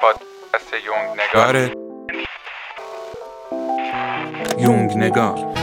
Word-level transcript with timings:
پادکست 0.00 0.74
یونگ 0.74 1.20
نگار. 1.20 1.70
یونگ 4.58 4.96
نگار. 4.96 5.59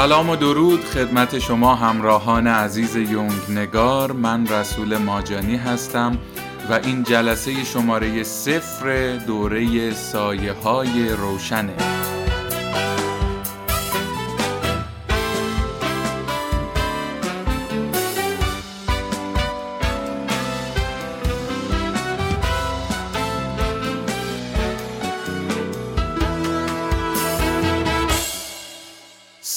سلام 0.00 0.30
و 0.30 0.36
درود 0.36 0.84
خدمت 0.84 1.38
شما 1.38 1.74
همراهان 1.74 2.46
عزیز 2.46 2.96
یونگ 2.96 3.32
نگار. 3.48 4.12
من 4.12 4.46
رسول 4.46 4.96
ماجانی 4.96 5.56
هستم 5.56 6.18
و 6.70 6.72
این 6.72 7.02
جلسه 7.02 7.64
شماره 7.64 8.22
صفر 8.22 9.16
دوره 9.26 9.94
سایه 9.94 10.52
های 10.52 11.08
روشنه. 11.08 11.99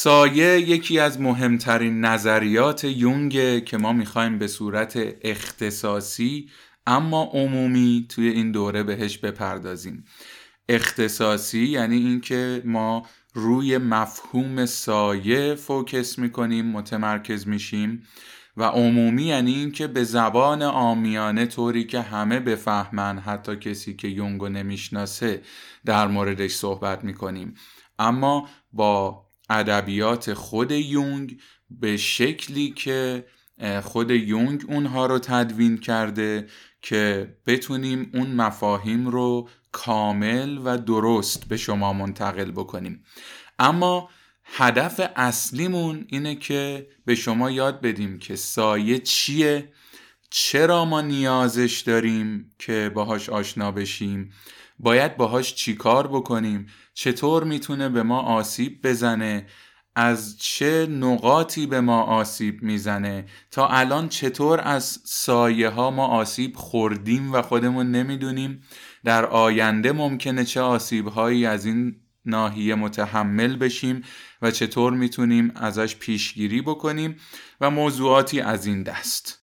سایه 0.03 0.59
یکی 0.59 0.99
از 0.99 1.21
مهمترین 1.21 2.05
نظریات 2.05 2.83
یونگه 2.83 3.61
که 3.61 3.77
ما 3.77 3.93
می‌خوایم 3.93 4.37
به 4.37 4.47
صورت 4.47 4.99
اختصاصی 5.21 6.49
اما 6.87 7.23
عمومی 7.33 8.05
توی 8.09 8.29
این 8.29 8.51
دوره 8.51 8.83
بهش 8.83 9.17
بپردازیم. 9.17 10.05
اختصاصی 10.69 11.65
یعنی 11.65 11.95
اینکه 11.95 12.61
ما 12.65 13.05
روی 13.33 13.77
مفهوم 13.77 14.65
سایه 14.65 15.55
فوکس 15.55 16.19
می‌کنیم 16.19 16.65
متمرکز 16.65 17.47
میشیم 17.47 18.03
و 18.57 18.63
عمومی 18.63 19.23
یعنی 19.23 19.53
اینکه 19.53 19.87
به 19.87 20.03
زبان 20.03 20.61
آمیانه 20.61 21.45
طوری 21.45 21.83
که 21.83 22.01
همه 22.01 22.39
بفهمن 22.39 23.19
حتی 23.19 23.55
کسی 23.55 23.95
که 23.95 24.07
یونگو 24.07 24.49
نمی‌شناسه 24.49 25.41
در 25.85 26.07
موردش 26.07 26.51
صحبت 26.51 27.03
می‌کنیم. 27.03 27.53
اما 27.99 28.49
با 28.73 29.22
ادبیات 29.49 30.33
خود 30.33 30.71
یونگ 30.71 31.39
به 31.69 31.97
شکلی 31.97 32.69
که 32.69 33.25
خود 33.83 34.11
یونگ 34.11 34.63
اونها 34.67 35.05
رو 35.05 35.19
تدوین 35.19 35.77
کرده 35.77 36.47
که 36.81 37.33
بتونیم 37.47 38.11
اون 38.13 38.27
مفاهیم 38.27 39.07
رو 39.07 39.49
کامل 39.71 40.57
و 40.63 40.77
درست 40.77 41.45
به 41.45 41.57
شما 41.57 41.93
منتقل 41.93 42.51
بکنیم. 42.51 43.03
اما 43.59 44.09
هدف 44.43 45.11
اصلیمون 45.15 46.05
اینه 46.09 46.35
که 46.35 46.87
به 47.05 47.15
شما 47.15 47.51
یاد 47.51 47.81
بدیم 47.81 48.19
که 48.19 48.35
سایه 48.35 48.99
چیه 48.99 49.73
چرا 50.29 50.85
ما 50.85 51.01
نیازش 51.01 51.79
داریم 51.81 52.51
که 52.59 52.91
باهاش 52.93 53.29
آشنا 53.29 53.71
بشیم. 53.71 54.31
باید 54.83 55.17
باهاش 55.17 55.55
چیکار 55.55 56.07
بکنیم؟ 56.07 56.67
چطور 56.93 57.43
می‌تونه 57.43 57.89
به 57.89 58.03
ما 58.03 58.19
آسیب 58.19 58.87
بزنه؟ 58.87 59.47
از 59.95 60.37
چه 60.39 60.87
نقاطی 60.87 61.67
به 61.67 61.81
ما 61.81 62.01
آسیب 62.01 62.63
می‌زنه؟ 62.63 63.25
تا 63.51 63.67
الان 63.67 64.09
چطور 64.09 64.61
از 64.63 64.99
سایه 65.03 65.69
ها 65.69 65.91
ما 65.91 66.07
آسیب 66.07 66.55
خوردیم 66.55 67.33
و 67.33 67.41
خودمون 67.41 67.91
نمی‌دونیم؟ 67.91 68.61
در 69.03 69.25
آینده 69.25 69.91
ممکنه 69.91 70.45
چه 70.45 70.61
آسیب 70.61 71.07
هایی 71.07 71.45
از 71.45 71.65
این 71.65 71.95
ناحیه 72.25 72.75
متحمل 72.75 73.55
بشیم 73.55 74.01
و 74.41 74.51
چطور 74.51 74.93
می‌تونیم 74.93 75.51
ازش 75.55 75.95
پیشگیری 75.95 76.61
بکنیم 76.61 77.15
و 77.61 77.69
موضوعاتی 77.69 78.41
از 78.41 78.65
این 78.65 78.83
دست. 78.83 79.42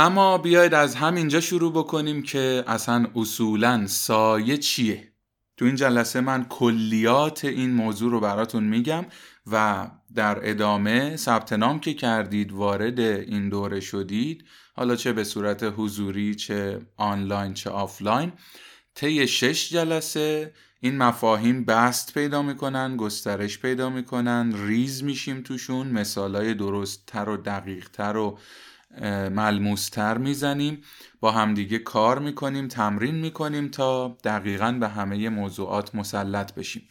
اما 0.00 0.38
بیاید 0.38 0.74
از 0.74 0.94
همینجا 0.94 1.40
شروع 1.40 1.72
بکنیم 1.72 2.22
که 2.22 2.64
اصلا 2.66 3.06
اصولا 3.16 3.86
سایه 3.86 4.56
چیه؟ 4.56 5.12
تو 5.56 5.64
این 5.64 5.74
جلسه 5.74 6.20
من 6.20 6.44
کلیات 6.44 7.44
این 7.44 7.70
موضوع 7.70 8.10
رو 8.10 8.20
براتون 8.20 8.64
میگم 8.64 9.06
و 9.46 9.86
در 10.14 10.50
ادامه 10.50 11.16
ثبت 11.16 11.52
نام 11.52 11.80
که 11.80 11.94
کردید 11.94 12.52
وارد 12.52 13.00
این 13.00 13.48
دوره 13.48 13.80
شدید 13.80 14.44
حالا 14.76 14.96
چه 14.96 15.12
به 15.12 15.24
صورت 15.24 15.72
حضوری 15.76 16.34
چه 16.34 16.80
آنلاین 16.96 17.54
چه 17.54 17.70
آفلاین 17.70 18.32
طی 18.94 19.28
شش 19.28 19.70
جلسه 19.70 20.54
این 20.80 20.98
مفاهیم 20.98 21.64
بسط 21.64 22.14
پیدا 22.14 22.42
می‌کنن 22.42 22.96
گسترش 22.96 23.58
پیدا 23.58 23.90
می‌کنن 23.90 24.66
ریز 24.66 25.04
میشیم 25.04 25.42
توشون 25.42 25.86
مثالای 25.86 26.54
درست 26.54 27.06
تر 27.06 27.28
و 27.28 27.36
دقیق 27.36 27.88
تر 27.88 28.16
و 28.16 28.38
ملموستر 29.30 30.18
می‌زنیم 30.18 30.82
با 31.20 31.30
همدیگه 31.30 31.78
کار 31.78 32.18
می‌کنیم 32.18 32.68
تمرین 32.68 33.14
می‌کنیم 33.14 33.68
تا 33.68 34.18
دقیقا 34.24 34.72
به 34.72 34.88
همه 34.88 35.28
موضوعات 35.28 35.94
مسلط 35.94 36.54
بشیم. 36.54 36.88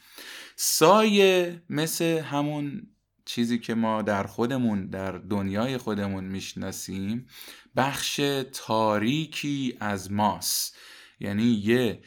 سایه 0.55 1.61
مثل 1.69 2.19
همون 2.19 2.87
چیزی 3.25 3.59
که 3.59 3.75
ما 3.75 4.01
در 4.01 4.23
خودمون 4.23 4.87
در 4.87 5.11
دنیای 5.11 5.77
خودمون 5.77 6.23
می‌شناسیم 6.23 7.27
بخش 7.75 8.21
تاریکی 8.53 9.77
از 9.79 10.11
ماست. 10.11 10.77
یعنی 11.19 11.43
یه 11.43 12.01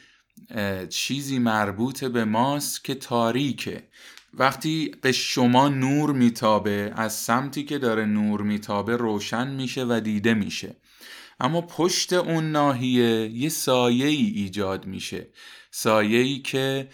چیزی 0.89 1.39
مربوط 1.39 2.03
به 2.03 2.25
ماست 2.25 2.83
که 2.83 2.95
تاریکه. 2.95 3.87
وقتی 4.33 4.91
به 5.01 5.11
شما 5.11 5.69
نور 5.69 6.11
میتابه 6.11 6.93
از 6.95 7.13
سمتی 7.13 7.63
که 7.63 7.77
داره 7.77 8.05
نور 8.05 8.41
میتابه 8.41 8.97
روشن 8.97 9.47
میشه 9.47 9.85
و 9.89 10.01
دیده 10.03 10.33
میشه. 10.33 10.75
اما 11.39 11.61
پشت 11.61 12.13
اون 12.13 12.51
ناحیه 12.51 13.29
یه 13.29 13.49
سایه 13.49 14.07
ای 14.07 14.25
ایجاد 14.25 14.85
میشه. 14.85 15.27
سایه 15.71 16.19
ای 16.19 16.39
که 16.39 16.89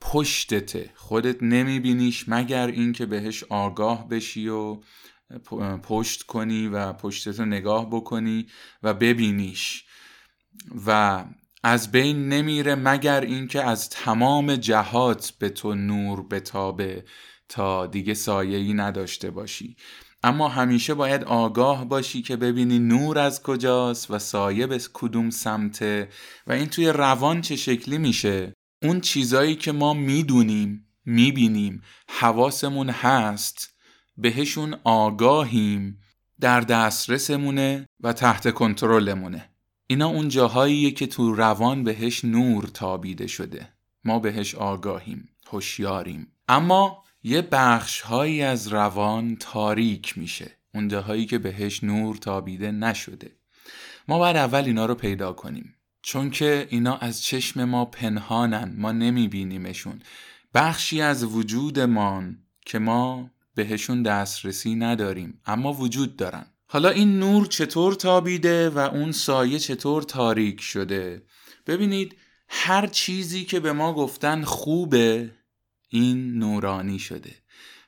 پشتته. 0.00 0.90
خودت 0.94 1.42
نمیبینیش 1.42 2.24
مگر 2.28 2.66
اینکه 2.66 3.06
بهش 3.06 3.44
آگاه 3.44 4.08
بشی 4.08 4.48
و 4.48 4.80
پشت 5.82 6.22
کنی 6.22 6.68
و 6.68 6.92
پشتتو 6.92 7.44
نگاه 7.44 7.90
بکنی 7.90 8.46
و 8.82 8.94
ببینیش. 8.94 9.84
و 10.86 11.24
از 11.68 11.92
بین 11.92 12.28
نمیره 12.28 12.74
مگر 12.74 13.20
اینکه 13.20 13.62
از 13.62 13.90
تمام 13.90 14.56
جهات 14.56 15.32
به 15.38 15.48
تو 15.48 15.74
نور 15.74 16.26
بتابه 16.26 17.04
تا 17.48 17.86
دیگه 17.86 18.14
سایه‌ای 18.14 18.74
نداشته 18.74 19.30
باشی. 19.30 19.76
اما 20.22 20.48
همیشه 20.48 20.94
باید 20.94 21.24
آگاه 21.24 21.88
باشی 21.88 22.22
که 22.22 22.36
ببینی 22.36 22.78
نور 22.78 23.18
از 23.18 23.42
کجاست 23.42 24.10
و 24.10 24.18
سایه 24.18 24.66
به 24.66 24.80
کدوم 24.92 25.30
سمته 25.30 26.08
و 26.46 26.52
این 26.52 26.66
توی 26.66 26.88
روان 26.88 27.40
چه 27.40 27.56
شکلی 27.56 27.98
میشه. 27.98 28.52
اون 28.82 29.00
چیزایی 29.00 29.56
که 29.56 29.72
ما 29.72 29.94
می‌دونیم 29.94 30.86
می‌بینیم 31.04 31.82
حواسمون 32.08 32.90
هست 32.90 33.74
بهشون 34.16 34.76
آگاهیم 34.84 36.00
در 36.40 36.60
دسترسمونه 36.60 37.86
و 38.00 38.12
تحت 38.12 38.54
کنترلمونه. 38.54 39.55
اینا 39.86 40.08
اون 40.08 40.28
جاهاییه 40.28 40.90
که 40.90 41.06
تو 41.06 41.34
روان 41.34 41.84
بهش 41.84 42.24
نور 42.24 42.64
تابیده 42.64 43.26
شده. 43.26 43.68
ما 44.04 44.18
بهش 44.18 44.54
آگاهیم 44.54 45.28
هوشیاریم. 45.46 46.32
اما 46.48 47.04
یه 47.22 47.42
بخش 47.42 48.00
هایی 48.00 48.42
از 48.42 48.68
روان 48.68 49.36
تاریک 49.36 50.18
میشه. 50.18 50.50
اون 50.74 50.88
جاهایی 50.88 51.26
که 51.26 51.38
بهش 51.38 51.84
نور 51.84 52.16
تابیده 52.16 52.70
نشده. 52.70 53.36
ما 54.08 54.18
باید 54.18 54.36
اول 54.36 54.64
اینا 54.64 54.86
رو 54.86 54.94
پیدا 54.94 55.32
کنیم. 55.32 55.74
چون 56.02 56.30
که 56.30 56.66
اینا 56.70 56.96
از 56.96 57.22
چشم 57.22 57.64
ما 57.64 57.84
پنهانن 57.84 58.74
ما 58.78 58.92
نمیبینیمشون. 58.92 60.02
بخشی 60.54 61.00
از 61.00 61.24
وجودمان 61.24 62.38
که 62.66 62.78
ما 62.78 63.30
بهشون 63.54 64.02
دسترسی 64.02 64.74
نداریم 64.74 65.40
اما 65.46 65.72
وجود 65.72 66.16
دارن. 66.16 66.46
حالا 66.68 66.88
این 66.88 67.18
نور 67.18 67.46
چطور 67.46 67.94
تابیده 67.94 68.70
و 68.70 68.78
اون 68.78 69.12
سایه 69.12 69.58
چطور 69.58 70.02
تاریک 70.02 70.60
شده؟ 70.60 71.22
ببینید 71.66 72.16
هر 72.48 72.86
چیزی 72.86 73.44
که 73.44 73.60
به 73.60 73.72
ما 73.72 73.92
گفتن 73.92 74.44
خوبه 74.44 75.30
این 75.88 76.38
نورانی 76.38 76.98
شده. 76.98 77.34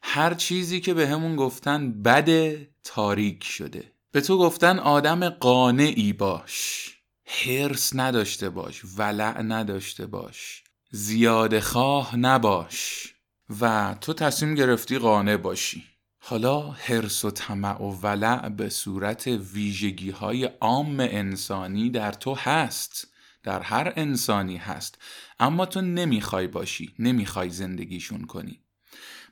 هر 0.02 0.34
چیزی 0.34 0.80
که 0.80 0.94
به 0.94 1.08
همون 1.08 1.36
گفتن 1.36 2.02
بده 2.02 2.70
تاریک 2.84 3.44
شده. 3.44 3.92
به 4.12 4.20
تو 4.20 4.38
گفتن 4.38 4.78
آدم 4.78 5.28
قانعی 5.28 6.12
باش. 6.12 6.90
حرس 7.24 7.96
نداشته 7.96 8.50
باش 8.50 8.82
ولع 8.96 9.42
نداشته 9.42 10.06
باش. 10.06 10.64
زیاد 10.90 11.60
خواه 11.60 12.16
نباش. 12.16 13.14
و 13.60 13.94
تو 14.00 14.12
تصمیم 14.12 14.54
گرفتی 14.54 14.98
قانع 14.98 15.36
باشی. 15.36 15.84
حالا 16.30 16.70
حرس 16.70 17.24
و 17.24 17.30
طمع 17.30 17.82
و 17.82 17.90
ولع 18.02 18.48
به 18.48 18.68
صورت 18.68 19.26
ویژگی 19.26 20.10
های 20.10 20.44
عام 20.44 21.00
انسانی 21.00 21.90
در 21.90 22.12
تو 22.12 22.34
هست 22.34 23.08
در 23.42 23.60
هر 23.62 23.92
انسانی 23.96 24.56
هست. 24.56 24.98
اما 25.40 25.66
تو 25.66 25.80
نمی‌خوای 25.80 26.46
باشی 26.46 26.94
نمی‌خوای 26.98 27.50
زندگیشون 27.50 28.24
کنی. 28.24 28.60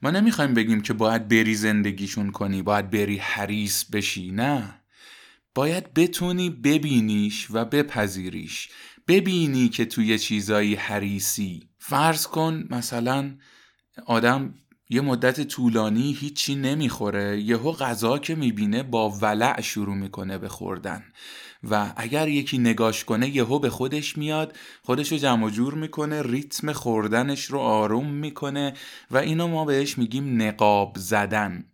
ما 0.03 0.11
نمی‌خوایم 0.11 0.55
بگیم 0.55 0.81
که 0.81 0.93
باید 0.93 1.29
بری 1.29 1.55
زندگیشون 1.55 2.31
کنی 2.31 2.63
باید 2.63 2.91
بری 2.91 3.17
حریص 3.17 3.85
بشی 3.85 4.31
نه. 4.31 4.81
باید 5.55 5.95
بتونی 5.95 6.51
ببینیش 6.51 7.47
و 7.51 7.65
بپذیریش. 7.65 8.69
ببینی 9.09 9.69
که 9.69 9.85
توی 9.85 10.19
چیزایی 10.19 10.75
حریسی 10.75 11.69
فرض 11.79 12.27
کن 12.27 12.67
مثلا 12.71 13.37
آدم 14.07 14.55
یه 14.89 15.01
مدت 15.01 15.41
طولانی 15.41 16.13
هیچی 16.13 16.55
نمی‌خوره. 16.55 17.41
یهو 17.41 17.73
غذا 17.73 18.19
که 18.19 18.35
می‌بینه 18.35 18.83
با 18.83 19.11
ولع 19.11 19.61
شروع 19.61 19.95
می‌کنه 19.95 20.39
به 20.39 20.49
خوردن. 20.49 21.05
و 21.71 21.93
اگر 21.97 22.29
یکی 22.29 22.59
نگاش 22.59 23.05
کنه 23.05 23.37
یهو 23.37 23.59
به 23.59 23.71
خودش 23.71 24.19
میاد 24.19 24.57
خودش 24.83 25.13
رو 25.13 25.19
جمع 25.19 25.51
جور 25.51 25.75
می‌کنه 25.75 26.23
ریتم 26.23 26.73
خوردنش 26.73 27.45
رو 27.45 27.59
آروم 27.59 28.11
می‌کنه 28.11 28.73
و 29.11 29.17
اینو 29.17 29.49
ما 29.49 29.65
بهش 29.65 29.99
میگیم 29.99 30.43
نقاب 30.43 30.97
زدن. 30.99 31.65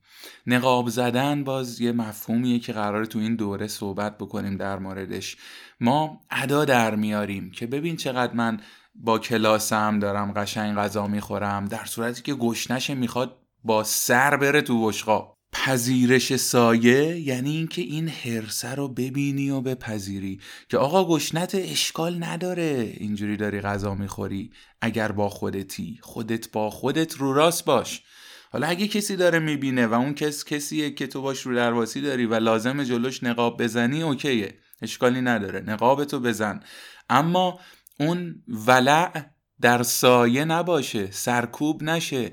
نقاب 0.47 0.89
زدن 0.89 1.45
باز 1.45 1.81
یه 1.81 1.93
مفهومیه 1.93 2.59
که 2.59 2.73
قراره 2.73 3.07
تو 3.07 3.19
این 3.19 3.37
دوره 3.37 3.67
صحبت 3.67 4.19
بکنیم 4.19 4.57
در 4.57 4.79
موردش. 4.79 5.37
ما 5.81 6.21
ادا 6.31 6.65
در 6.65 6.95
میاریم 6.95 7.51
که 7.51 7.67
ببین 7.67 7.97
چقدر 7.97 8.33
من 8.33 8.61
با 8.95 9.19
کلاسم 9.19 9.99
دارم 9.99 10.33
قشنگ 10.33 10.77
غذا 10.77 11.07
می‌خورم 11.07 11.65
در 11.65 11.85
صورتی 11.85 12.23
که 12.23 12.35
گشنشه 12.35 12.95
می‌خواد 12.95 13.39
با 13.65 13.85
سر 13.85 14.37
بره 14.37 14.63
تو 14.63 14.87
بشقا 14.87 15.33
پذیرش 15.53 16.37
سایه 16.37 17.21
یعنی 17.21 17.57
اینکه 17.57 17.83
این 17.83 18.09
حرسه 18.09 18.75
رو 18.75 18.89
ببینی 18.89 19.51
و 19.51 19.61
بپذیری 19.61 20.41
که 20.69 20.79
آقا 20.79 21.09
گشنت 21.09 21.55
اشکال 21.55 22.25
نداره 22.25 22.95
اینجوری 22.97 23.37
داری 23.37 23.61
غذا 23.61 23.95
می‌خوری 23.95 24.51
اگر 24.81 25.13
با 25.13 25.29
خودتی. 25.29 25.99
خودت 26.03 26.53
با 26.53 26.71
خودت 26.71 27.15
رو 27.15 27.33
راست 27.33 27.65
باش. 27.65 28.03
حالا 28.53 28.67
اگه 28.67 28.89
کسی 28.89 29.17
داره 29.17 29.39
می‌بینه 29.39 29.87
و 29.87 29.95
اون 29.95 30.15
کس 30.15 30.45
کسیه 30.45 30.91
که 30.91 31.07
تو 31.07 31.23
باش 31.23 31.41
رو 31.41 31.55
درواسی 31.55 32.01
داری 32.01 32.27
و 32.27 32.35
لازم 32.35 32.85
جلوش 32.85 33.25
نقاب 33.25 33.63
بزنی 33.63 34.03
اوکیه. 34.03 34.55
اشکالی 34.83 35.21
نداره. 35.21 35.61
نقابتو 35.61 36.21
بزن. 36.21 36.61
اما 37.11 37.61
اون 38.01 38.43
ولع 38.49 39.25
در 39.61 39.83
سایه 39.83 40.45
نباشه 40.45 41.11
سرکوب 41.11 41.83
نشه. 41.83 42.33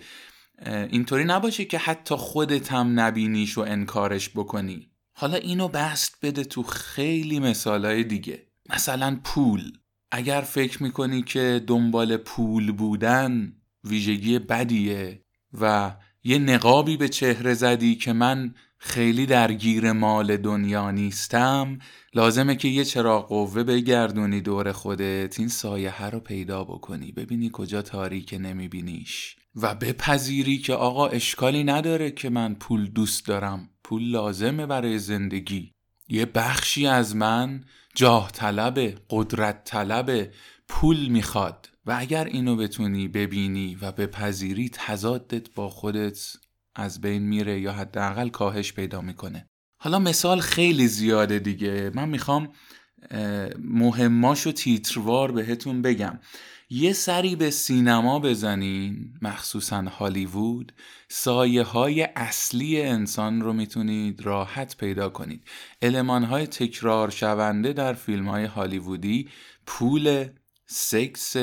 اینطوری 0.66 1.24
نباشه 1.24 1.66
که 1.66 1.78
حتی 1.78 2.16
خودت 2.16 2.72
هم 2.72 3.00
نبینیش 3.00 3.58
و 3.58 3.62
انکارش 3.62 4.30
بکنی. 4.30 4.92
حالا 5.14 5.38
اینو 5.38 5.68
بست 5.68 6.18
بده 6.22 6.44
تو 6.44 6.64
خیلی 6.64 7.40
مثالهای 7.40 8.04
دیگه. 8.04 8.48
مثلا 8.70 9.20
پول. 9.24 9.72
اگر 10.12 10.42
فکر 10.42 10.84
می‌کنی 10.84 11.22
که 11.22 11.64
دنبال 11.68 12.18
پول 12.18 12.72
بودن 12.72 13.54
ویژگی 13.84 14.40
بدیه 14.40 15.24
و 15.62 15.96
یه 16.24 16.38
نقابی 16.38 16.98
به 16.98 17.10
چهره 17.10 17.54
زدی 17.54 17.96
که 17.96 18.14
من 18.14 18.54
خیلی 18.82 19.26
درگیر 19.26 19.92
مال 19.92 20.38
دنیا 20.38 20.92
نیستم. 20.92 21.80
لازمه 22.14 22.56
که 22.56 22.68
یه 22.68 22.84
چراغ 22.84 23.28
قوه 23.28 23.64
بگردونی 23.64 24.42
دور 24.42 24.72
خودت. 24.72 25.40
این 25.40 25.48
سایه 25.48 26.10
رو 26.10 26.20
پیدا 26.20 26.64
بکنی. 26.64 27.12
ببینی 27.12 27.50
کجا 27.54 27.82
تاریک 27.82 28.36
نمیبینیش. 28.40 29.36
و 29.56 29.76
بپذیری 29.76 30.58
که 30.58 30.74
آقا 30.74 31.08
اشکالی 31.08 31.64
نداره 31.64 32.12
که 32.12 32.30
من 32.30 32.56
پول 32.56 32.86
دوست 32.86 33.28
دارم. 33.28 33.70
پول 33.84 34.04
لازمه 34.04 34.66
برای 34.66 35.00
زندگی. 35.00 35.72
یه 36.08 36.26
بخشی 36.26 36.88
از 36.88 37.16
من 37.16 37.64
جاه 37.96 38.32
طلبه 38.32 38.96
قدرت 39.10 39.64
طلبه 39.64 40.32
پول 40.68 41.08
می‌خواد. 41.08 41.70
و 41.86 41.96
اگر 42.00 42.26
اینو 42.26 42.56
بتونی 42.56 43.08
ببینی 43.08 43.78
و 43.82 43.92
بپذیری 43.92 44.70
تضادت 44.74 45.54
با 45.54 45.70
خودت 45.70 46.38
از 46.76 47.02
بین 47.02 47.22
میره 47.22 47.60
یا 47.60 47.74
حداقل 47.74 48.30
کاهش 48.30 48.74
پیدا 48.74 49.02
می‌کنه. 49.02 49.50
حالا 49.82 50.00
مثال 50.00 50.40
خیلی 50.40 50.88
زیاده 50.88 51.40
دیگه. 51.40 51.92
من 51.94 52.10
می‌خوام 52.10 52.50
مهماشو 53.60 54.52
تیتروار 54.52 55.32
بهتون 55.32 55.82
بگم. 55.82 56.20
یه 56.70 56.94
سری 56.94 57.36
به 57.36 57.50
سینما 57.50 58.20
بزنین 58.20 59.14
مخصوصا 59.22 59.82
هالیوود 59.82 60.74
سایه 61.10 61.64
های 61.64 62.08
اصلی 62.16 62.82
انسان 62.82 63.42
رو 63.42 63.54
می‌تونید 63.54 64.22
راحت 64.22 64.78
پیدا 64.78 65.10
کنید. 65.10 65.44
علمان 65.82 66.24
های 66.24 66.48
تکرار 66.48 67.10
شونده 67.10 67.74
در 67.74 67.94
فیلم 67.94 68.30
های 68.30 68.46
هالیوودی 68.46 69.30
پول 69.66 70.28
سکس 70.66 71.36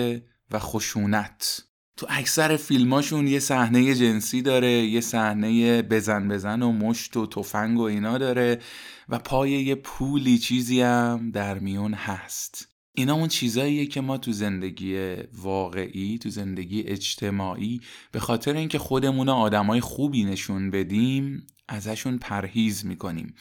و 0.50 0.58
خشونت. 0.58 1.66
تو 1.97 2.07
اکثر 2.09 2.57
فیلماشون 2.57 3.27
یه 3.27 3.39
صحنه 3.39 3.95
جنسی 3.95 4.43
داره 4.43 4.71
یه 4.71 5.01
صحنه 5.01 5.83
بزن 5.83 6.29
بزن 6.29 6.63
و 6.63 6.73
مشت 6.73 7.17
و 7.17 7.27
تفنگ 7.27 7.79
و 7.79 7.83
اینا 7.83 8.19
داره 8.19 8.61
و 9.09 9.19
پای 9.19 9.51
یه 9.51 9.75
پولی 9.75 10.39
چیزی 10.39 10.81
هم 10.81 11.31
در 11.31 11.59
میون 11.59 11.95
هست. 11.95 12.69
اینا 12.95 13.15
اون 13.15 13.29
چیزاییه 13.29 13.87
که 13.87 14.01
ما 14.01 14.19
تو 14.19 14.33
زندگی 14.33 15.15
واقعی 15.33 16.19
تو 16.19 16.31
زندگی 16.31 16.83
اجتماعی 16.83 17.81
به 18.13 18.21
خاطر 18.21 18.57
اینکه 18.57 18.79
خودمون 18.79 19.29
آدمای 19.29 19.81
خوبی 19.81 20.25
نشون 20.25 20.71
بدیم 20.71 21.47
ازشون 21.69 22.19
پرهیز 22.19 22.87
می‌کنیم. 22.87 23.35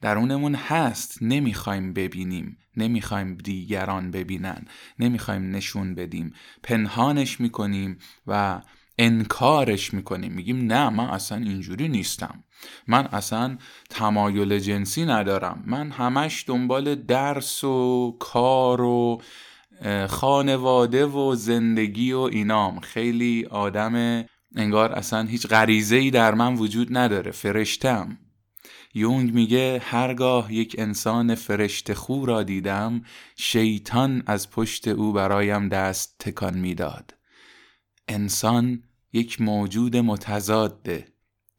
درونمون 0.00 0.54
هست 0.54 1.18
نمی‌خوایم 1.22 1.92
ببینیم 1.92 2.58
نمی‌خوایم 2.76 3.34
دیگران 3.34 4.10
ببینن 4.10 4.64
نمی‌خوایم 4.98 5.50
نشون 5.50 5.94
بدیم. 5.94 6.32
پنهانش 6.62 7.40
می‌کنیم 7.40 7.98
و 8.26 8.60
انکارش 8.98 9.94
می‌کنیم. 9.94 10.32
میگیم 10.32 10.66
نه 10.66 10.88
من 10.90 11.04
اصلا 11.04 11.38
اینجوری 11.38 11.88
نیستم. 11.88 12.44
من 12.86 13.06
اصلا 13.06 13.58
تمایل 13.90 14.58
جنسی 14.58 15.04
ندارم. 15.04 15.62
من 15.66 15.90
همش 15.90 16.44
دنبال 16.46 16.94
درس 16.94 17.64
و 17.64 18.16
کار 18.20 18.80
و 18.80 19.22
خانواده 20.08 21.06
و 21.06 21.34
زندگی 21.34 22.12
و 22.12 22.18
اینام. 22.18 22.80
خیلی 22.80 23.46
آدم 23.50 24.24
انگار 24.56 24.92
اصلا 24.92 25.22
هیچ 25.22 25.46
غریزه 25.46 25.96
ای 25.96 26.10
در 26.10 26.34
من 26.34 26.54
وجود 26.54 26.96
نداره 26.96 27.30
فرشتم 27.30 28.18
یونگ 28.94 29.34
میگه 29.34 29.82
هرگاه 29.84 30.52
یک 30.52 30.76
انسان 30.78 31.34
فرشته 31.34 31.94
خو 31.94 32.26
را 32.26 32.42
دیدم 32.42 33.02
شیطان 33.36 34.22
از 34.26 34.50
پشت 34.50 34.88
او 34.88 35.12
برایم 35.12 35.68
دست 35.68 36.16
تکان 36.18 36.58
می‌داد. 36.58 37.14
انسان 38.08 38.82
یک 39.12 39.40
موجود 39.40 39.96
متضاده. 39.96 41.08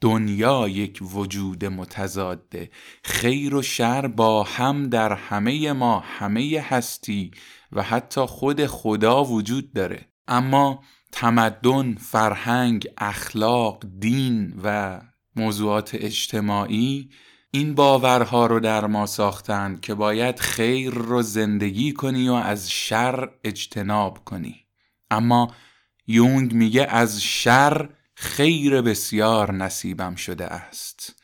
دنیا 0.01 0.67
یک 0.67 0.99
وجود 1.01 1.65
متضاده. 1.65 2.71
خیر 3.03 3.55
و 3.55 3.61
شر 3.61 4.07
با 4.07 4.43
هم 4.43 4.89
در 4.89 5.13
همه 5.13 5.73
ما 5.73 5.99
همه 5.99 6.65
هستی 6.69 7.31
و 7.71 7.83
حتی 7.83 8.21
خود 8.21 8.65
خدا 8.65 9.23
وجود 9.23 9.73
داره. 9.73 10.07
اما 10.27 10.83
تمدن، 11.13 11.95
فرهنگ، 11.95 12.87
اخلاق، 12.97 13.83
دین 13.99 14.59
و 14.63 14.99
موضوعات 15.35 15.95
اجتماعی 15.95 17.09
این 17.51 17.75
باورها 17.75 18.45
رو 18.45 18.59
در 18.59 18.85
ما 18.85 19.05
ساختند 19.05 19.81
که 19.81 19.93
باید 19.93 20.39
خیر 20.39 20.93
رو 20.93 21.21
زندگی 21.21 21.93
کنی 21.93 22.29
و 22.29 22.33
از 22.33 22.71
شر 22.71 23.29
اجتناب 23.43 24.23
کنی. 24.25 24.65
اما 25.11 25.53
یونگ 26.07 26.53
میگه 26.53 26.85
از 26.89 27.23
شر 27.23 27.89
خیر 28.15 28.81
بسیار 28.81 29.51
نصیبم 29.51 30.15
شده 30.15 30.45
است. 30.45 31.22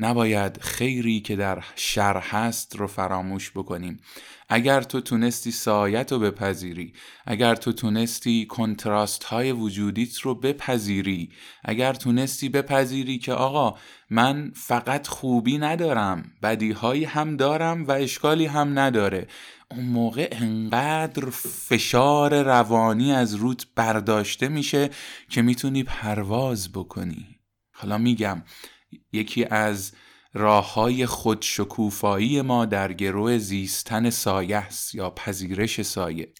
نباید 0.00 0.60
خیری 0.60 1.20
که 1.20 1.36
در 1.36 1.64
شر 1.76 2.16
هست 2.16 2.76
رو 2.76 2.86
فراموش 2.86 3.50
بکنیم. 3.50 4.00
اگر 4.52 4.82
تو 4.82 5.00
تونستی 5.00 5.50
سایت 5.50 6.12
رو 6.12 6.18
بپذیری 6.18 6.92
اگر 7.26 7.54
تو 7.54 7.72
تونستی 7.72 8.46
کنتراست 8.46 9.24
های 9.24 9.52
وجودیت 9.52 10.18
رو 10.18 10.34
بپذیری 10.34 11.30
اگر 11.64 11.94
تونستی 11.94 12.48
بپذیری 12.48 13.18
که 13.18 13.32
آقا 13.32 13.78
من 14.10 14.52
فقط 14.54 15.06
خوبی 15.06 15.58
ندارم 15.58 16.32
بدیهایی 16.42 17.04
هم 17.04 17.36
دارم 17.36 17.84
و 17.84 17.92
اشکالی 17.92 18.46
هم 18.46 18.78
نداره. 18.78 19.26
اون 19.70 19.84
موقع 19.84 20.28
انقدر 20.32 21.30
فشار 21.68 22.42
روانی 22.42 23.12
از 23.12 23.34
روت 23.34 23.66
برداشته 23.76 24.48
میشه 24.48 24.90
که 25.28 25.42
می‌تونی 25.42 25.82
پرواز 25.82 26.72
بکنی. 26.72 27.26
حالا 27.72 27.98
میگم 27.98 28.42
یکی 29.12 29.44
از 29.44 29.92
راه 30.34 30.74
های 30.74 31.06
خودشکوفایی 31.06 32.42
ما 32.42 32.66
در 32.66 32.92
گروه 32.92 33.38
زیستن 33.38 34.10
سایه 34.10 34.56
است 34.56 34.94
یا 34.94 35.10
پذیرش 35.10 35.82
سایه. 35.82 36.32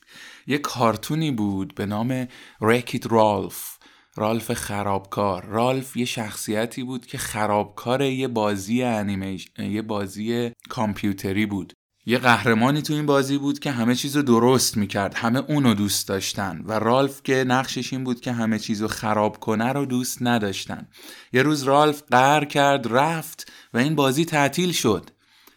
یک 0.47 0.61
کارتونی 0.61 1.30
بود 1.30 1.75
به 1.75 1.87
نام 1.87 2.28
Wreck-It 2.60 3.12
Ralph 3.12 3.78
رالف 4.16 4.52
خرابکار. 4.52 5.45
رالف 5.45 5.97
یه 5.97 6.04
شخصیتی 6.04 6.83
بود 6.83 7.07
که 7.07 7.19
خرابکار 7.19 8.02
یه 8.02 8.28
بازی 8.28 8.83
انیمیشن 8.83 9.64
یه 9.64 9.83
بازی 9.83 10.50
کامپیوتری 10.69 11.47
بود. 11.47 11.73
یه 12.07 12.19
قهرمانی 12.19 12.83
تو 12.83 12.92
این 12.92 13.07
بازی 13.07 13.38
بود 13.38 13.59
که 13.59 13.71
همه 13.71 13.95
چیز 13.95 14.16
رو 14.16 14.23
درست 14.23 14.76
می‌کرد. 14.76 15.14
همه 15.14 15.38
اونو 15.38 15.75
دوست 15.75 16.09
داشتن. 16.09 16.62
و 16.64 16.73
رالف 16.73 17.23
که 17.23 17.45
نقشش 17.45 17.92
این 17.92 18.04
بود 18.04 18.21
که 18.21 18.33
همه 18.33 18.59
چیز 18.59 18.83
رو 18.83 18.88
خراب 18.88 19.40
کنه 19.40 19.73
رو 19.73 19.87
دوست 19.87 20.19
نداشتن. 20.21 20.88
یه 21.33 21.42
روز 21.42 21.62
رالف 21.62 22.02
قهر 22.11 22.45
کرد 22.45 22.87
رفت 22.92 23.52
و 23.75 23.78
این 23.78 23.95
بازی 23.95 24.25
تعطیل 24.25 24.73
شد. 24.73 25.11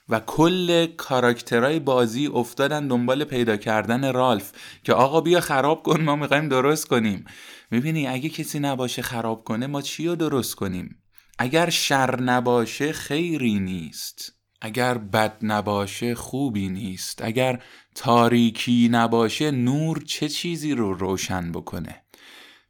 و 0.09 0.19
کل 0.19 0.85
کاراکترهای 0.85 1.79
بازی 1.79 2.27
افتادن 2.27 2.87
دنبال 2.87 3.23
پیدا 3.23 3.57
کردن 3.57 4.13
رالف 4.13 4.51
که 4.83 4.93
آقا 4.93 5.21
بیا 5.21 5.39
خراب 5.39 5.83
کن 5.83 6.01
ما 6.01 6.15
می‌خوایم 6.15 6.49
درست 6.49 6.87
کنیم. 6.87 7.25
می‌بینی 7.71 8.07
اگه 8.07 8.29
کسی 8.29 8.59
نباشه 8.59 9.01
خراب 9.01 9.43
کنه 9.43 9.67
ما 9.67 9.81
چی 9.81 10.07
رو 10.07 10.15
درست 10.15 10.55
کنیم؟ 10.55 11.03
اگر 11.39 11.69
شر 11.69 12.21
نباشه 12.21 12.91
خیری 12.91 13.59
نیست. 13.59 14.32
اگر 14.65 14.97
بد 14.97 15.37
نباشه 15.41 16.15
خوبی 16.15 16.69
نیست. 16.69 17.21
اگر 17.21 17.63
تاریکی 17.95 18.89
نباشه 18.91 19.51
نور 19.51 20.03
چه 20.05 20.29
چیزی 20.29 20.73
رو 20.73 20.93
روشن 20.93 21.51
بکنه؟ 21.51 22.01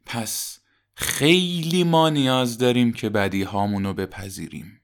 پس 0.06 0.58
خیلی 0.94 1.84
ما 1.84 2.08
نیاز 2.08 2.58
داریم 2.58 2.92
که 2.92 3.08
بدی 3.08 3.42
هامونو 3.42 3.94
بپذیریم. 3.94 4.80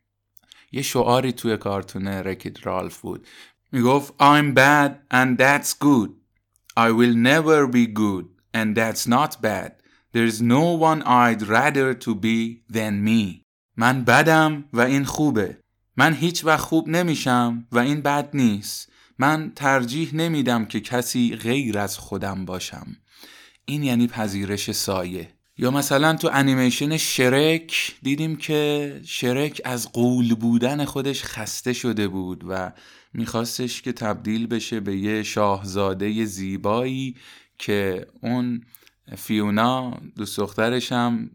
یه 0.73 0.83
شعاری 0.83 1.33
توی 1.33 1.57
کارتون 1.57 2.09
رکید 2.09 2.59
رالف 2.63 3.01
بود. 3.01 3.27
می‌گفت 3.73 4.15
I'm 4.19 4.55
bad 4.55 4.91
and 5.15 5.39
that's 5.39 5.73
good. 5.73 6.11
I 6.77 6.91
will 6.91 7.15
never 7.15 7.67
be 7.67 7.87
good 7.87 8.27
and 8.55 8.77
that's 8.77 9.07
not 9.07 9.43
bad. 9.43 9.73
There's 10.15 10.41
no 10.41 10.65
one 10.91 11.03
I'd 11.03 11.43
rather 11.43 11.95
to 12.05 12.15
be 12.15 12.63
than 12.73 13.05
me. 13.09 13.43
من 13.77 14.05
بدم 14.05 14.65
و 14.73 14.81
این 14.81 15.05
خوبه. 15.05 15.60
من 16.01 16.15
هیچ 16.15 16.45
وقت 16.45 16.61
خوب 16.61 16.89
نمیشم 16.89 17.67
و 17.73 17.79
این 17.79 18.01
بد 18.01 18.29
نیست. 18.35 18.93
من 19.19 19.53
ترجیح 19.57 20.15
نمیدم 20.15 20.65
که 20.65 20.81
کسی 20.81 21.37
غیر 21.37 21.79
از 21.79 21.99
خودم 21.99 22.45
باشم. 22.45 22.87
این 23.65 23.83
یعنی 23.83 24.07
پذیرش 24.07 24.71
سایه. 24.71 25.29
یا 25.59 25.71
مثلا 25.71 26.17
تو 26.17 26.31
انیمیشن 26.33 26.97
شرک 26.97 27.97
دیدیم 28.03 28.37
که 28.37 29.01
شرک 29.05 29.61
از 29.65 29.93
قول 29.93 30.35
بودن 30.35 30.85
خودش 30.85 31.25
خسته 31.25 31.73
شده 31.73 32.09
بود 32.09 32.45
و 32.49 32.73
میخواستش 33.15 33.83
که 33.83 33.93
تبدیل 33.93 34.47
بشه 34.47 34.81
به 34.81 34.97
یه 34.97 35.23
شاهزاده 35.23 36.25
زیبایی 36.25 37.17
که 37.59 38.07
اون 38.23 38.65
فیونا 39.17 40.01
دوست 40.17 40.39
دخترش 40.39 40.93
هم 40.93 41.31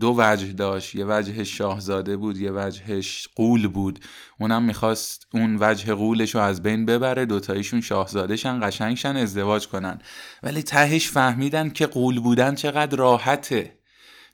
دو 0.00 0.14
وجه 0.18 0.52
داشت. 0.52 0.94
یه 0.94 1.04
وجهش 1.08 1.58
شاهزاده 1.58 2.16
بود 2.16 2.36
یه 2.36 2.52
وجهش 2.52 3.28
قول 3.36 3.68
بود. 3.68 3.98
اونم 4.40 4.62
می‌خواست 4.62 5.26
اون 5.32 5.56
وجه 5.60 5.94
قولش 5.94 6.34
رو 6.34 6.40
از 6.40 6.62
بین 6.62 6.86
ببره 6.86 7.26
دوتایشون 7.26 7.80
شاهزادهشن 7.80 8.68
قشنگشن 8.68 9.16
ازدواج 9.16 9.68
کنن. 9.68 9.98
ولی 10.42 10.62
تهش 10.62 11.10
فهمیدن 11.10 11.70
که 11.70 11.86
قول 11.86 12.20
بودن 12.20 12.54
چقدر 12.54 12.96
راحته. 12.96 13.77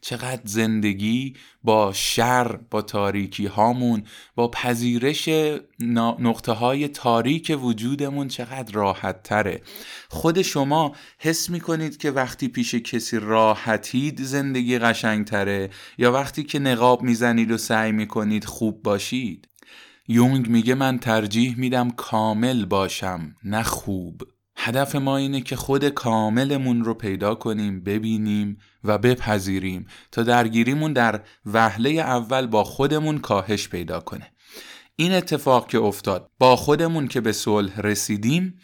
چقدر 0.05 0.43
زندگی 0.45 1.35
با 1.63 1.93
شر 1.93 2.57
با 2.71 2.83
تاریکی 2.83 3.47
هامون 3.47 4.03
با 4.35 4.49
پذیرش 4.49 5.29
نقطه 6.19 6.53
های 6.53 6.89
تاریک 6.89 7.59
وجودمون 7.63 8.29
چقدر 8.29 8.73
راحت 8.73 9.23
تره 9.23 9.63
خود 10.09 10.43
شما 10.43 10.93
حس 11.19 11.51
می‌کنید 11.51 11.97
که 11.97 12.11
وقتی 12.11 12.49
پیش 12.49 12.75
کسی 12.75 13.19
راحتید 13.19 14.23
زندگی 14.23 14.79
قشنگ 14.79 15.27
تره 15.27 15.71
یا 15.99 16.13
وقتی 16.13 16.43
که 16.43 16.59
نقاب 16.59 17.03
می‌زنید 17.03 17.51
و 17.51 17.59
سعی 17.59 17.93
می‌کنید 17.93 18.45
خوب 18.45 18.83
باشید؟ 18.83 19.49
یونگ 20.09 20.49
میگه 20.49 20.75
من 20.75 20.99
ترجیح 20.99 21.59
میدم 21.59 21.91
کامل 21.91 22.65
باشم 22.65 23.37
نه 23.45 23.63
خوب. 23.63 24.23
هدف 24.57 24.95
ما 24.97 25.17
اینه 25.17 25.41
که 25.41 25.57
خود 25.57 25.89
کاملمون 25.89 26.85
رو 26.85 26.95
پیدا 26.95 27.35
کنیم 27.35 27.85
ببینیم 27.85 28.59
و 28.85 28.99
بپذیریم 28.99 29.87
تا 30.13 30.23
درگیریمون 30.23 30.93
در 30.93 31.21
وهله 31.47 31.91
اول 31.91 32.47
با 32.47 32.65
خودمون 32.65 33.19
کاهش 33.19 33.69
پیدا 33.69 34.01
کنه. 34.01 34.31
این 34.97 35.13
اتفاق 35.13 35.69
که 35.69 35.79
افتاد 35.79 36.31
با 36.39 36.57
خودمون 36.57 37.09
که 37.09 37.21
به 37.21 37.33
صلح 37.33 37.81
رسیدیم 37.81 38.59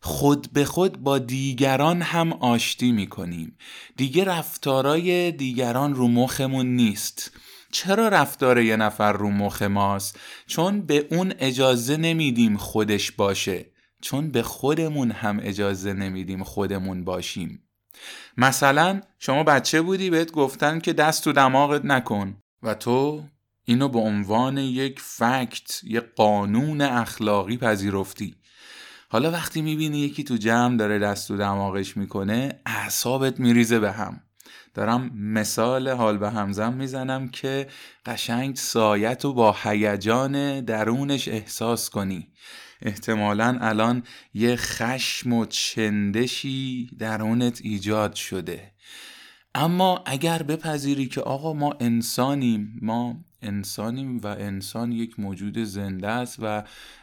خود 0.00 0.52
به 0.52 0.64
خود 0.64 0.98
با 0.98 1.18
دیگران 1.18 2.02
هم 2.02 2.32
آشتی 2.32 2.92
می‌کنیم. 2.92 3.56
دیگه 3.96 4.24
رفتارای 4.24 5.32
دیگران 5.32 5.94
رو 5.94 6.08
مخمون 6.08 6.66
نیست. 6.66 7.32
چرا 7.72 8.08
رفتار 8.08 8.60
یه 8.60 8.76
نفر 8.76 9.12
رو 9.12 9.30
مخ 9.30 9.62
ماست؟ 9.62 10.18
چون 10.46 10.80
به 10.80 11.06
اون 11.10 11.34
اجازه 11.38 11.96
نمیدیم 11.96 12.56
خودش 12.56 13.12
باشه. 13.12 13.66
چون 14.02 14.30
به 14.30 14.42
خودمون 14.42 15.10
هم 15.10 15.40
اجازه 15.42 15.92
نمیدیم 15.92 16.44
خودمون 16.44 17.04
باشیم. 17.04 17.62
مثلا 18.36 19.00
شما 19.18 19.42
بچه 19.42 19.82
بودی 19.82 20.10
بهت 20.10 20.32
گفتن 20.32 20.78
که 20.78 20.92
دست 20.92 21.24
تو 21.24 21.32
دماغت 21.32 21.84
نکن 21.84 22.36
و 22.62 22.74
تو 22.74 23.24
اینو 23.64 23.88
به 23.88 23.98
عنوان 23.98 24.58
یک 24.58 25.00
فکت 25.00 25.80
یک 25.84 26.04
قانون 26.16 26.80
اخلاقی 26.80 27.56
پذیرفتی. 27.56 28.34
حالا 29.08 29.30
وقتی 29.30 29.62
می‌بینی 29.62 29.98
یکی 29.98 30.24
تو 30.24 30.36
جمع 30.36 30.76
داره 30.76 30.98
دست 30.98 31.28
تو 31.28 31.36
دماغش 31.36 31.96
می‌کنه 31.96 32.60
اعصابت 32.66 33.40
میریزه 33.40 33.78
به 33.78 33.92
هم. 33.92 34.20
دارم 34.74 35.10
مثال 35.14 35.88
حال 35.88 36.18
به 36.18 36.30
همزم 36.30 36.72
می‌زنم 36.72 37.28
که 37.28 37.68
قشنگ 38.06 38.56
سایت 38.56 39.24
و 39.24 39.32
با 39.32 39.56
هیجان 39.62 40.60
درونش 40.60 41.28
احساس 41.28 41.90
کنی. 41.90 42.28
احتمالا 42.82 43.58
الان 43.60 44.02
یه 44.34 44.56
خشم 44.56 45.32
و 45.32 45.46
چندشی 45.46 46.90
درونت 46.98 47.60
ایجاد 47.62 48.14
شده. 48.14 48.72
اما 49.54 50.02
اگر 50.06 50.42
بپذیری 50.42 51.06
که 51.06 51.20
آقا 51.20 51.52
ما 51.52 51.76
انسانیم 51.80 52.78
ما 52.82 53.24
انسانیم 53.42 54.18
و 54.18 54.26
انسان 54.26 54.92
یک 54.92 55.20
موجود 55.20 55.58
زنده 55.58 56.08
است 56.08 56.36
و 56.42 56.62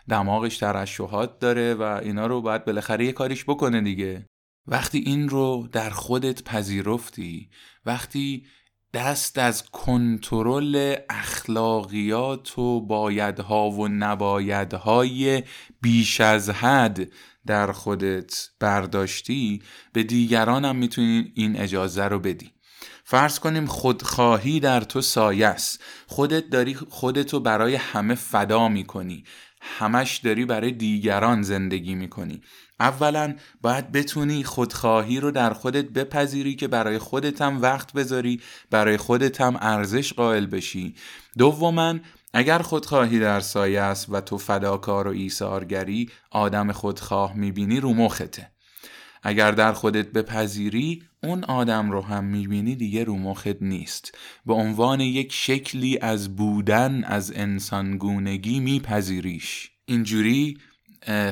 دماغش 0.09 0.57
ترشحات 0.57 1.39
داره 1.39 1.73
و 1.73 1.81
اینا 1.81 2.27
رو 2.27 2.41
باید 2.41 2.65
بالاخره 2.65 3.05
یه 3.05 3.11
کاریش 3.11 3.43
بکنه 3.43 3.81
دیگه. 3.81 4.25
وقتی 4.67 4.97
این 4.97 5.29
رو 5.29 5.67
در 5.71 5.89
خودت 5.89 6.43
پذیرفتی 6.43 7.49
وقتی 7.85 8.45
دست 8.95 9.37
از 9.37 9.63
کنترل 9.63 10.95
اخلاقیات 11.09 12.59
و 12.59 12.81
بایدها 12.81 13.69
و 13.69 13.87
نبایدهای 13.87 15.43
بیش 15.81 16.21
از 16.21 16.49
حد 16.49 17.07
در 17.45 17.71
خودت 17.71 18.49
برداشتی 18.59 19.61
به 19.93 20.03
دیگران 20.03 20.65
هم 20.65 20.75
می‌تونی 20.75 21.31
این 21.35 21.59
اجازه 21.59 22.03
رو 22.03 22.19
بدی. 22.19 22.51
فرض 23.03 23.39
کنیم 23.39 23.65
خودخواهی 23.65 24.59
در 24.59 24.81
تو 24.81 25.01
سایه 25.01 25.47
است. 25.47 25.83
خودت 26.07 26.49
داری 26.49 26.73
خودتو 26.73 27.39
برای 27.39 27.75
همه 27.75 28.15
فدا 28.15 28.67
می‌کنی. 28.67 29.23
همش 29.77 30.17
داری 30.17 30.45
برای 30.45 30.71
دیگران 30.71 31.41
زندگی 31.41 31.95
می‌کنی. 31.95 32.41
اولا 32.79 33.35
باید 33.61 33.91
بتونی 33.91 34.43
خودخواهی 34.43 35.19
رو 35.19 35.31
در 35.31 35.53
خودت 35.53 35.85
بپذیری 35.85 36.55
که 36.55 36.67
برای 36.67 36.97
خودت 36.97 37.41
هم 37.41 37.61
وقت 37.61 37.93
بذاری 37.93 38.41
برای 38.71 38.97
خودت 38.97 39.41
هم 39.41 39.57
ارزش 39.61 40.13
قائل 40.13 40.45
بشی. 40.45 40.95
دوما 41.37 41.95
اگر 42.33 42.59
خودخواهی 42.59 43.19
در 43.19 43.39
سایه 43.39 43.81
است 43.81 44.07
و 44.09 44.21
تو 44.21 44.37
فداکار 44.37 45.07
و 45.07 45.11
ایثارگری 45.11 46.09
آدم 46.31 46.71
خودخواه 46.71 47.37
می‌بینی 47.37 47.79
رو 47.79 47.93
مخته. 47.93 48.54
اگر 49.27 49.51
در 49.51 49.73
خودت 49.73 50.11
بپذیری 50.11 51.03
اون 51.23 51.43
آدم 51.43 51.91
رو 51.91 52.01
هم 52.01 52.23
می‌بینی 52.23 52.75
دیگه 52.75 53.03
رو 53.03 53.17
مخت 53.17 53.61
نیست. 53.61 54.17
به 54.45 54.53
عنوان 54.53 54.99
یک 54.99 55.33
شکلی 55.33 55.97
از 56.01 56.35
بودن 56.35 57.03
از 57.03 57.33
انسانگونگی 57.35 58.59
میپذیریش. 58.59 59.71
اینجوری 59.85 60.57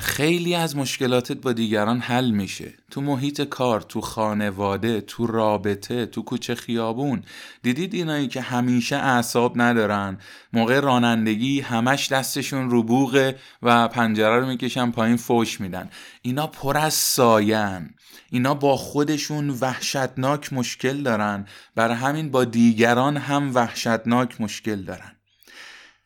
خیلی 0.02 0.56
از 0.56 0.76
مشکلاتت 0.76 1.38
با 1.38 1.54
دیگران 1.54 2.00
حل 2.00 2.32
میشه. 2.32 2.74
تو 2.92 3.02
محیط 3.02 3.42
کار 3.42 3.82
تو 3.82 4.02
خانواده 4.02 5.02
تو 5.02 5.28
رابطه 5.28 6.06
تو 6.06 6.22
کوچه 6.22 6.56
خیابون. 6.56 7.24
دیدید 7.62 7.94
اینایی 7.94 8.28
که 8.28 8.42
همیشه 8.42 8.96
اعصاب 8.96 9.62
ندارن 9.62 10.18
موقع 10.54 10.80
رانندگی 10.80 11.62
همش 11.62 12.12
دستشون 12.12 12.70
رو 12.70 12.84
بوغه 12.84 13.36
و 13.62 13.88
پنجره 13.88 14.40
رو 14.40 14.46
می‌کشن 14.46 14.92
پایین 14.92 15.18
فوش 15.18 15.62
میدن. 15.62 15.90
اینا 16.22 16.48
پر 16.48 16.78
از 16.78 16.94
ساین. 16.94 17.90
اینا 18.32 18.54
با 18.54 18.78
خودشون 18.78 19.50
وحشتناک 19.50 20.54
مشکل 20.54 21.04
دارن. 21.04 21.46
بر 21.76 21.92
همین 21.92 22.32
با 22.32 22.46
دیگران 22.46 23.18
هم 23.18 23.56
وحشتناک 23.56 24.42
مشکل 24.42 24.84
دارن. 24.84 25.13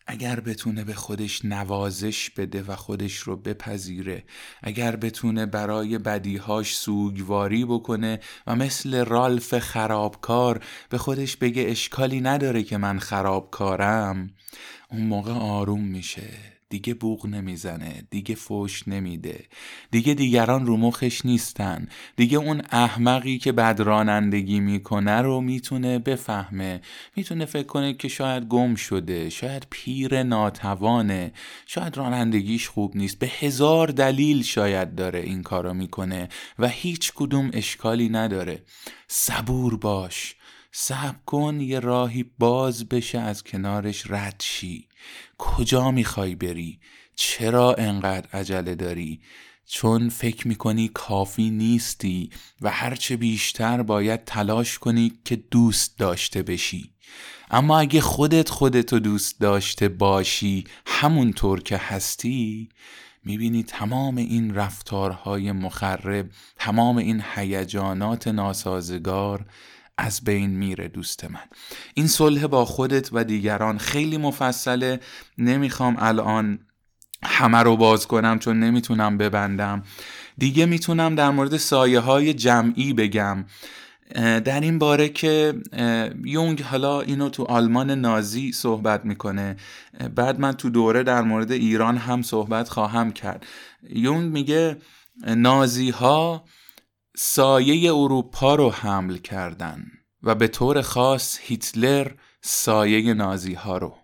اگر 0.08 0.40
بتونه 0.40 0.84
به 0.84 0.94
خودش 0.94 1.46
نوازش 1.46 2.30
بده 2.30 2.64
و 2.64 2.76
خودش 2.76 3.18
رو 3.18 3.36
بپذیره 3.36 4.24
اگر 4.64 4.96
بتونه 4.96 5.46
برای 5.46 5.98
بدیهاش 5.98 6.78
سوگواری 6.78 7.66
بکنه 7.66 8.20
و 8.48 8.56
مثل 8.56 9.06
رالف 9.06 9.60
خرابکار 9.60 10.64
به 10.90 10.98
خودش 10.98 11.38
بگه 11.38 11.66
اشکالی 11.68 12.22
نداره 12.22 12.64
که 12.64 12.78
من 12.78 13.00
خرابکارم 13.00 14.30
اون 14.92 15.02
موقع 15.02 15.32
آروم 15.34 15.84
میشه. 15.84 16.57
دیگه 16.70 16.94
بوغ 16.94 17.26
نمی‌زنه 17.26 18.04
دیگه 18.10 18.36
فوش 18.36 18.88
نمیده. 18.88 19.46
دیگه 19.92 20.14
دیگران 20.14 20.66
رو 20.66 20.78
مخش 20.78 21.26
نیستن. 21.26 21.88
دیگه 22.16 22.38
اون 22.38 22.62
احمقی 22.72 23.38
که 23.38 23.52
بد 23.52 23.82
رانندگی 23.82 24.60
می‌کنه 24.60 25.22
رو 25.22 25.42
می‌تونه 25.42 26.00
بفهمه. 26.00 26.82
می‌تونه 27.16 27.46
فکر 27.46 27.68
کنه 27.68 27.94
که 27.94 28.08
شاید 28.08 28.44
گم 28.44 28.76
شده 28.76 29.30
شاید 29.30 29.68
پیر 29.70 30.24
ناتوانه 30.24 31.32
شاید 31.66 31.98
رانندگیش 31.98 32.68
خوب 32.68 32.98
نیست. 32.98 33.20
به 33.20 33.28
هزار 33.28 33.88
دلیل 33.88 34.44
شاید 34.44 34.96
داره 34.96 35.20
این 35.20 35.44
کارو 35.44 35.74
می‌کنه 35.74 36.30
و 36.60 36.68
هیچ 36.68 37.12
کدوم 37.16 37.50
اشکالی 37.54 38.10
نداره. 38.10 38.64
صبور 39.08 39.78
باش. 39.78 40.37
صبر 40.72 41.20
کن 41.26 41.62
یه 41.62 41.80
راهی 41.80 42.26
باز 42.40 42.86
بشه 42.86 43.20
از 43.20 43.44
کنارش 43.44 44.12
رد 44.12 44.44
شی. 44.44 44.88
کجا 45.38 45.92
می‌خوای 45.92 46.36
بری؟ 46.36 46.80
چرا 47.16 47.74
انقدر 47.74 48.28
عجله 48.34 48.76
داری؟ 48.76 49.20
چون 49.66 50.10
فکر 50.10 50.48
می‌کنی 50.48 50.88
کافی 50.94 51.50
نیستی 51.50 52.30
و 52.62 52.70
هرچه 52.70 53.18
بیشتر 53.18 53.82
باید 53.82 54.26
تلاش 54.26 54.80
کنی 54.80 55.14
که 55.26 55.36
دوست 55.36 56.00
داشته 56.00 56.44
بشی. 56.44 56.92
اما 57.52 57.80
اگه 57.80 58.02
خودت 58.02 58.50
خودتو 58.50 59.00
دوست 59.00 59.40
داشته 59.40 59.90
باشی 59.90 60.64
همونطور 60.86 61.64
که 61.64 61.78
هستی 61.78 62.70
می‌بینی 63.24 63.64
تمام 63.64 64.18
این 64.18 64.56
رفتارهای 64.56 65.52
مخرب 65.52 66.30
تمام 66.56 66.98
این 66.98 67.24
هیجانات 67.36 68.28
ناسازگار 68.28 69.46
از 69.98 70.22
بین 70.24 70.50
میره 70.50 70.88
دوست 70.88 71.24
من. 71.24 71.44
این 71.94 72.08
صلح 72.08 72.48
با 72.48 72.66
خودت 72.66 73.10
و 73.14 73.24
دیگران 73.24 73.78
خیلی 73.78 74.18
مفصله. 74.18 75.00
نمی‌خوام 75.38 75.96
الان 76.00 76.60
همه 77.24 77.58
رو 77.58 77.78
باز 77.78 78.08
کنم 78.08 78.40
چون 78.40 78.60
نمی‌تونم 78.60 79.18
ببندم. 79.18 79.84
دیگه 80.38 80.66
می‌تونم 80.66 81.16
در 81.16 81.30
مورد 81.30 81.58
سایه 81.58 82.00
های 82.00 82.34
جمعی 82.34 82.94
بگم. 82.94 83.46
در 84.16 84.60
این 84.60 84.80
باره 84.80 85.10
که 85.10 85.54
یونگ 86.26 86.62
حالا 86.62 87.02
اینو 87.02 87.30
تو 87.30 87.44
آلمان 87.44 87.92
نازی 87.92 88.52
صحبت 88.52 89.06
می‌کنه. 89.06 89.56
بعد 90.16 90.40
من 90.40 90.52
تو 90.52 90.70
دوره 90.70 91.04
در 91.04 91.22
مورد 91.22 91.52
ایران 91.52 91.98
هم 91.98 92.22
صحبت 92.22 92.70
خواهم 92.70 93.12
کرد. 93.12 93.46
یونگ 93.90 94.32
میگه 94.32 94.78
نازی 95.28 95.90
ها 95.90 96.46
سایه 97.20 97.94
اروپا 97.94 98.56
رو 98.56 98.72
حمل 98.72 99.18
کردن 99.18 99.86
و 100.24 100.36
به 100.36 100.48
طور 100.48 100.82
خاص 100.82 101.40
هیتلر 101.42 102.12
سایه 102.42 103.14
نازی 103.14 103.54
ها 103.54 103.78
رو. 103.78 103.96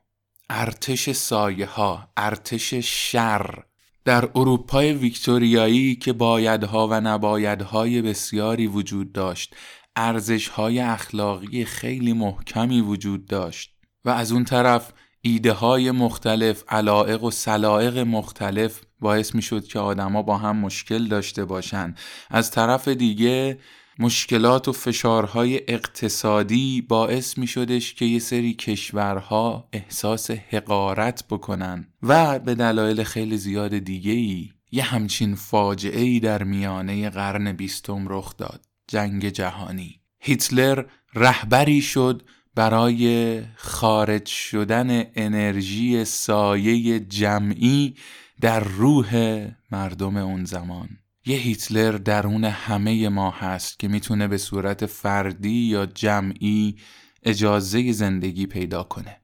ارتش 0.49 1.11
سایه 1.11 1.65
ها 1.65 2.09
ارتش 2.17 2.73
شر. 2.73 3.63
در 4.05 4.29
اروپای 4.35 4.93
ویکتوریایی 4.93 5.95
که 5.95 6.13
بایدها 6.13 6.87
و 6.87 6.93
نبایدهای 6.93 8.01
بسیاری 8.01 8.67
وجود 8.67 9.11
داشت 9.11 9.55
ارزشهای 9.95 10.79
اخلاقی 10.79 11.65
خیلی 11.65 12.13
محکمی 12.13 12.81
وجود 12.81 13.25
داشت 13.25 13.75
و 14.05 14.09
از 14.09 14.31
اون 14.31 14.43
طرف 14.43 14.93
ایده 15.25 15.51
های 15.51 15.91
مختلف 15.91 16.63
علائق 16.69 17.23
و 17.23 17.31
سلائق 17.31 17.97
مختلف 17.97 18.81
باعث 18.99 19.35
می 19.35 19.41
شد 19.41 19.63
که 19.63 19.79
آدما 19.79 20.21
با 20.21 20.37
هم 20.37 20.57
مشکل 20.57 21.07
داشته 21.07 21.45
باشن. 21.45 21.95
از 22.29 22.51
طرف 22.51 22.87
دیگه 22.87 23.59
مشکلات 23.99 24.67
و 24.67 24.71
فشارهای 24.71 25.61
اقتصادی 25.67 26.81
باعث 26.81 27.37
می 27.37 27.47
شدش 27.47 27.93
که 27.93 28.05
یه 28.05 28.19
سری 28.19 28.53
کشورها 28.53 29.69
احساس 29.73 30.31
حقارت 30.31 31.23
بکنن 31.29 31.87
و 32.01 32.39
به 32.39 32.55
دلایل 32.55 33.03
خیلی 33.03 33.37
زیاد 33.37 33.77
دیگه 33.77 34.11
ای 34.11 34.49
یه 34.71 34.83
همچین 34.83 35.35
فاجعه 35.35 36.01
ای 36.01 36.19
در 36.19 36.43
میانه 36.43 37.09
قرن 37.09 37.51
بیستم 37.51 38.05
رخ 38.09 38.37
داد. 38.37 38.65
جنگ 38.87 39.29
جهانی. 39.29 39.99
هیتلر 40.19 40.83
رهبری 41.13 41.81
شد 41.81 42.21
برای 42.55 43.41
خارج 43.55 44.25
شدن 44.25 45.03
انرژی 45.15 46.05
سایه 46.05 46.99
جمعی 46.99 47.95
در 48.41 48.59
روح 48.59 49.41
مردم 49.71 50.17
اون 50.17 50.45
زمان. 50.45 50.89
یه 51.25 51.37
هیتلر 51.37 51.91
درون 51.91 52.43
همه 52.43 53.09
ما 53.09 53.31
هست 53.31 53.79
که 53.79 53.87
می‌تونه 53.87 54.27
به 54.27 54.37
صورت 54.37 54.85
فردی 54.85 55.49
یا 55.49 55.85
جمعی 55.85 56.75
اجازه 57.23 57.91
زندگی 57.91 58.45
پیدا 58.45 58.83
کنه. 58.83 59.17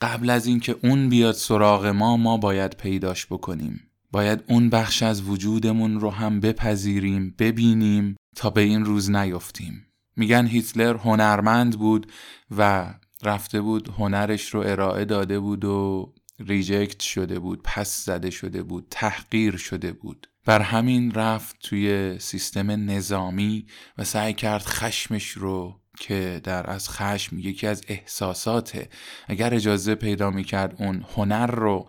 قبل 0.00 0.30
از 0.30 0.46
اینکه 0.46 0.76
اون 0.82 1.08
بیاد 1.08 1.34
سراغ 1.34 1.86
ما 1.86 2.16
ما 2.16 2.36
باید 2.36 2.76
پیداش 2.76 3.26
بکنیم. 3.26 3.80
باید 4.12 4.44
اون 4.48 4.70
بخش 4.70 5.02
از 5.02 5.22
وجودمون 5.22 6.00
رو 6.00 6.10
هم 6.10 6.40
بپذیریم 6.40 7.34
ببینیم 7.38 8.16
تا 8.36 8.50
به 8.50 8.60
این 8.60 8.84
روز 8.84 9.10
نیفتیم. 9.10 9.86
میگن 10.16 10.46
هیتلر 10.46 10.96
هنرمند 10.96 11.78
بود 11.78 12.12
و 12.56 12.94
رفته 13.22 13.60
بود 13.60 13.88
هنرش 13.98 14.54
رو 14.54 14.60
ارائه 14.60 15.04
داده 15.04 15.40
بود 15.40 15.64
و 15.64 16.12
ریجکت 16.38 17.00
شده 17.00 17.38
بود 17.38 17.60
پس 17.64 18.04
زده 18.04 18.30
شده 18.30 18.62
بود 18.62 18.86
تحقیر 18.90 19.56
شده 19.56 19.92
بود. 19.92 20.26
بر 20.44 20.60
همین 20.60 21.12
رفت 21.12 21.56
توی 21.62 22.18
سیستم 22.18 22.70
نظامی 22.90 23.66
و 23.98 24.04
سعی 24.04 24.34
کرد 24.34 24.62
خشمش 24.62 25.28
رو 25.28 25.80
که 25.98 26.40
در 26.44 26.70
از 26.70 26.90
خشم 26.90 27.38
یکی 27.38 27.66
از 27.66 27.82
احساساته 27.88 28.88
اگر 29.28 29.54
اجازه 29.54 29.94
پیدا 29.94 30.30
می‌کرد 30.30 30.74
اون 30.78 31.04
هنر 31.16 31.46
رو 31.46 31.88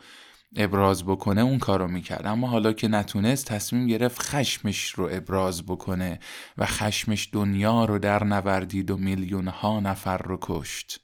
ابراز 0.55 1.03
بکنه 1.03 1.41
اون 1.41 1.59
کارو 1.59 1.87
می‌کرد. 1.87 2.27
اما 2.27 2.47
حالا 2.47 2.73
که 2.73 2.87
نتونست 2.87 3.45
تصمیم 3.45 3.87
گرفت 3.87 4.21
خشمش 4.21 4.89
رو 4.89 5.09
ابراز 5.11 5.65
بکنه 5.65 6.19
و 6.57 6.65
خشمش 6.65 7.29
دنیا 7.31 7.85
رو 7.85 7.99
در 7.99 8.23
نوردید 8.23 8.91
و 8.91 8.97
میلیون 8.97 9.47
ها 9.47 9.79
نفر 9.79 10.17
رو 10.17 10.37
کشت. 10.41 10.99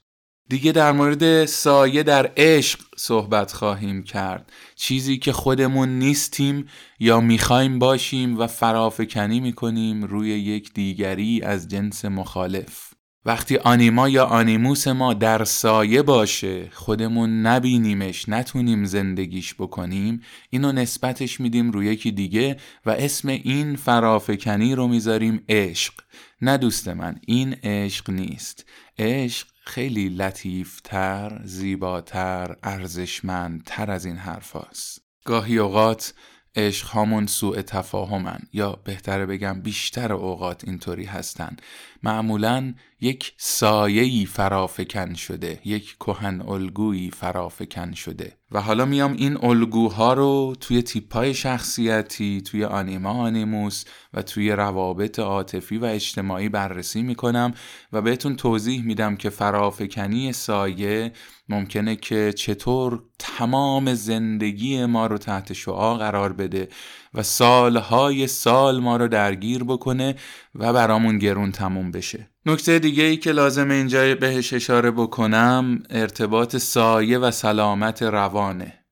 دیگه 0.48 0.72
در 0.72 0.92
مورد 0.92 1.44
سایه 1.44 2.02
در 2.02 2.32
عشق 2.36 2.80
صحبت 2.96 3.52
خواهیم 3.52 4.02
کرد. 4.02 4.52
چیزی 4.74 5.18
که 5.18 5.32
خودمون 5.32 5.98
نیستیم 5.98 6.68
یا 6.98 7.20
می‌خوایم 7.20 7.78
باشیم 7.78 8.38
و 8.38 8.46
فرافکنی 8.46 9.40
می‌کنیم 9.40 10.04
روی 10.04 10.28
یک 10.28 10.74
دیگری 10.74 11.42
از 11.42 11.68
جنس 11.68 12.04
مخالف. 12.04 12.87
وقتی 13.24 13.56
آنیما 13.56 14.08
یا 14.08 14.24
آنیموس 14.24 14.88
ما 14.88 15.14
در 15.14 15.44
سایه 15.44 16.02
باشه 16.02 16.70
خودمون 16.72 17.46
نبینیمش 17.46 18.28
نتونیم 18.28 18.84
زندگیش 18.84 19.54
بکنیم 19.54 20.22
اینو 20.50 20.72
نسبتش 20.72 21.40
میدیم 21.40 21.70
روی 21.70 21.86
یکی 21.86 22.12
دیگه 22.12 22.56
و 22.86 22.90
اسم 22.90 23.28
این 23.28 23.76
فرافکنی 23.76 24.74
رو 24.74 24.88
می‌ذاریم 24.88 25.44
عشق. 25.48 25.94
نه 26.42 26.56
دوست 26.56 26.88
من 26.88 27.16
این 27.26 27.52
عشق 27.62 28.10
نیست. 28.10 28.64
عشق 28.98 29.46
خیلی 29.64 30.08
لطیفتر، 30.08 31.40
زیباتر، 31.44 32.56
ارزشمندتر 32.62 33.90
از 33.90 34.04
این 34.04 34.16
حرف 34.16 34.56
هست. 34.56 35.02
گاهی 35.24 35.58
اوقات 35.58 36.14
عشق 36.56 36.86
هامون 36.86 37.26
سوء 37.26 37.62
تفاهمن 37.62 38.38
یا 38.52 38.72
بهتره 38.84 39.26
بگم 39.26 39.60
بیشتر 39.60 40.12
اوقات 40.12 40.64
اینطوری 40.64 41.04
هستن. 41.04 41.56
معمولا 42.02 42.74
یک 43.00 43.32
سایهی 43.36 44.26
فرافکن 44.26 45.14
شده 45.14 45.60
یک 45.64 45.96
کهن 46.00 46.40
الگویی 46.40 47.10
فرافکن 47.10 47.92
شده. 47.92 48.38
و 48.52 48.60
حالا 48.60 48.84
میام 48.84 49.12
این 49.12 49.44
الگوها 49.44 50.12
رو 50.12 50.54
توی 50.60 50.82
تیپای 50.82 51.34
شخصیتی 51.34 52.40
توی 52.40 52.64
آنیما 52.64 53.10
آنیموس 53.10 53.84
و 54.14 54.22
توی 54.22 54.50
روابط 54.52 55.18
عاطفی 55.18 55.78
و 55.78 55.84
اجتماعی 55.84 56.48
بررسی 56.48 57.02
می‌کنم 57.02 57.54
و 57.92 58.02
بهتون 58.02 58.36
توضیح 58.36 58.84
میدم 58.84 59.16
که 59.16 59.30
فرافکنی 59.30 60.32
سایه 60.32 61.12
ممکنه 61.48 61.96
که 61.96 62.32
چطور 62.32 63.02
تمام 63.18 63.94
زندگی 63.94 64.86
ما 64.86 65.06
رو 65.06 65.18
تحت 65.18 65.52
شعا 65.52 65.94
قرار 65.94 66.32
بده 66.32 66.68
و 67.14 67.22
سالهای 67.22 68.26
سال 68.26 68.80
ما 68.80 68.96
رو 68.96 69.08
درگیر 69.08 69.64
بکنه 69.64 70.14
و 70.54 70.72
برامون 70.72 71.18
گرون 71.18 71.52
تموم 71.52 71.90
بشه. 71.90 72.30
نکته 72.48 72.78
دیگه 72.78 73.04
ای 73.04 73.16
که 73.16 73.32
لازم 73.32 73.70
اینجا 73.70 74.14
بهش 74.14 74.52
اشاره 74.52 74.90
بکنم 74.90 75.82
ارتباط 75.90 76.56
سایه 76.56 77.18
و 77.18 77.30
سلامت 77.30 78.02
روانه. 78.02 78.84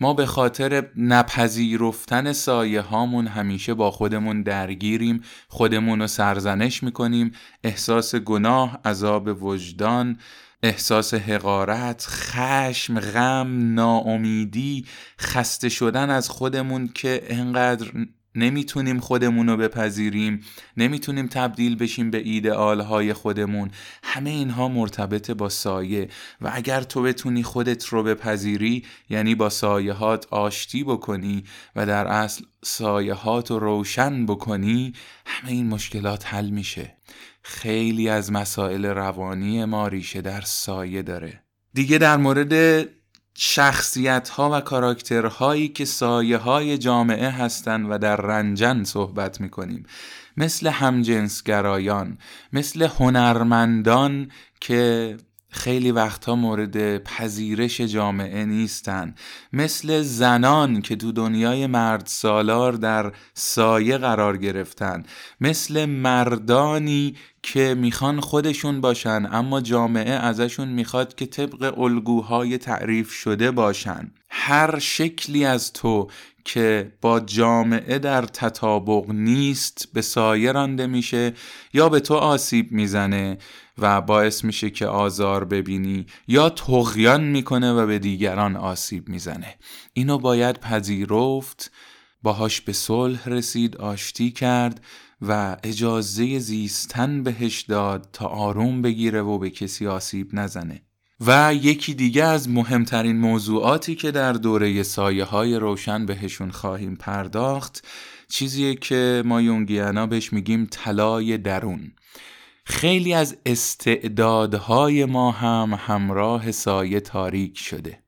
ما 0.00 0.14
به 0.14 0.26
خاطر 0.26 0.86
نپذیرفتن 0.96 2.32
سایه 2.32 2.80
هامون 2.80 3.26
همیشه 3.26 3.74
با 3.74 3.90
خودمون 3.90 4.42
درگیریم 4.42 5.20
خودمون 5.48 6.00
رو 6.00 6.06
سرزنش 6.06 6.82
می‌کنیم. 6.82 7.32
احساس 7.64 8.14
گناه 8.14 8.80
عذاب 8.84 9.42
وجدان 9.42 10.18
احساس 10.62 11.14
حقارت، 11.14 12.06
خشم، 12.08 13.00
غم، 13.00 13.74
ناامیدی، 13.74 14.86
خسته 15.20 15.68
شدن 15.68 16.10
از 16.10 16.28
خودمون 16.28 16.88
که 16.94 17.22
انقدر 17.28 17.86
نمی‌تونیم 18.34 19.00
خودمون 19.00 19.48
رو 19.48 19.56
بپذیریم 19.56 20.40
نمی‌تونیم 20.76 21.26
تبدیل 21.26 21.76
بشیم 21.76 22.10
به 22.10 22.18
ایدئال 22.18 22.80
های 22.80 23.12
خودمون. 23.12 23.70
همه 24.02 24.30
اینها 24.30 24.68
مرتبط 24.68 25.30
با 25.30 25.48
سایه 25.48 26.08
و 26.40 26.50
اگر 26.54 26.82
تو 26.82 27.02
بتونی 27.02 27.42
خودت 27.42 27.86
رو 27.86 28.02
بپذیری 28.02 28.84
یعنی 29.08 29.34
با 29.34 29.48
سایه 29.48 29.92
هات 29.92 30.26
آشتی 30.30 30.84
بکنی 30.84 31.44
و 31.76 31.86
در 31.86 32.06
اصل 32.06 32.44
سایه 32.64 33.14
هات 33.14 33.50
رو 33.50 33.58
روشن 33.58 34.26
بکنی 34.26 34.92
همه 35.26 35.52
این 35.52 35.66
مشکلات 35.66 36.26
حل 36.26 36.50
میشه. 36.50 36.96
خیلی 37.42 38.08
از 38.08 38.32
مسائل 38.32 38.86
روانی 38.86 39.64
ما 39.64 39.88
ریشه 39.88 40.20
در 40.20 40.40
سایه 40.40 41.02
داره. 41.02 41.42
دیگه 41.74 41.98
در 41.98 42.16
مورد 42.16 42.84
شخصیت 43.34 44.28
ها 44.28 44.50
و 44.52 44.60
کاراکترهایی 44.60 45.68
که 45.68 45.84
سایه 45.84 46.36
های 46.36 46.78
جامعه 46.78 47.30
هستند 47.30 47.86
و 47.90 47.98
در 47.98 48.16
رنجن 48.16 48.84
صحبت 48.84 49.40
می 49.40 49.50
کنیم 49.50 49.86
مثل 50.36 50.66
همجنسگرایان 50.66 52.18
مثل 52.52 52.82
هنرمندان 52.82 54.30
که 54.60 55.16
خیلی 55.54 55.90
وقتها 55.90 56.34
مورد 56.34 56.98
پذیرش 56.98 57.80
جامعه 57.80 58.44
نیستن. 58.44 59.14
مثل 59.52 60.02
زنان 60.02 60.82
که 60.82 60.96
تو 60.96 61.12
دنیای 61.12 61.66
مرد 61.66 62.06
سالار 62.06 62.72
در 62.72 63.12
سایه 63.34 63.98
قرار 63.98 64.36
گرفتن. 64.36 65.02
مثل 65.40 65.84
مردانی 65.84 67.14
که 67.42 67.74
می‌خوان 67.74 68.20
خودشون 68.20 68.80
باشن 68.80 69.28
اما 69.32 69.60
جامعه 69.60 70.12
ازشون 70.12 70.68
می‌خواد 70.68 71.14
که 71.14 71.26
طبق 71.26 71.78
الگوهای 71.78 72.58
تعریف 72.58 73.12
شده 73.12 73.50
باشن. 73.50 74.10
هر 74.30 74.78
شکلی 74.78 75.44
از 75.44 75.72
تو 75.72 76.08
که 76.44 76.92
با 77.00 77.20
جامعه 77.20 77.98
در 77.98 78.22
تطابق 78.22 79.10
نیست 79.10 79.88
به 79.92 80.02
سایه 80.02 80.52
رانده 80.52 80.86
میشه 80.86 81.32
یا 81.74 81.88
به 81.88 82.00
تو 82.00 82.14
آسیب 82.14 82.72
می‌زنه 82.72 83.38
و 83.78 84.00
باعث 84.00 84.44
میشه 84.44 84.70
که 84.70 84.86
آزار 84.86 85.44
ببینی 85.44 86.06
یا 86.28 86.50
تغیان 86.50 87.24
می‌کنه 87.24 87.72
و 87.72 87.86
به 87.86 87.98
دیگران 87.98 88.56
آسیب 88.56 89.08
می‌زنه. 89.08 89.54
اینو 89.92 90.18
باید 90.18 90.60
پذیرفت 90.60 91.70
باهاش 92.22 92.60
به 92.60 92.72
صلح 92.72 93.28
رسید 93.28 93.76
آشتی 93.76 94.30
کرد 94.30 94.84
و 95.22 95.56
اجازه 95.62 96.38
زیستن 96.38 97.22
بهش 97.22 97.60
داد 97.60 98.08
تا 98.12 98.26
آروم 98.26 98.82
بگیره 98.82 99.22
و 99.22 99.38
به 99.38 99.50
کسی 99.50 99.86
آسیب 99.86 100.30
نزنه. 100.32 100.82
و 101.20 101.54
یکی 101.54 101.94
دیگه 101.94 102.24
از 102.24 102.48
مهمترین 102.48 103.16
موضوعاتی 103.16 103.94
که 103.94 104.10
در 104.10 104.32
دوره 104.32 104.82
سایه 104.82 105.24
های 105.24 105.56
روشن 105.56 106.06
بهشون 106.06 106.50
خواهیم 106.50 106.96
پرداخت 106.96 107.86
چیزیه 108.28 108.74
که 108.74 109.22
ما 109.26 109.40
یونگیانا 109.40 110.06
بهش 110.06 110.32
میگیم 110.32 110.68
طلای 110.70 111.38
درون. 111.38 111.92
خیلی 112.66 113.14
از 113.14 113.36
استعدادهای 113.46 115.04
ما 115.04 115.30
هم 115.30 115.78
همراه 115.86 116.52
سایه 116.52 117.00
تاریک 117.00 117.58
شده. 117.58 117.98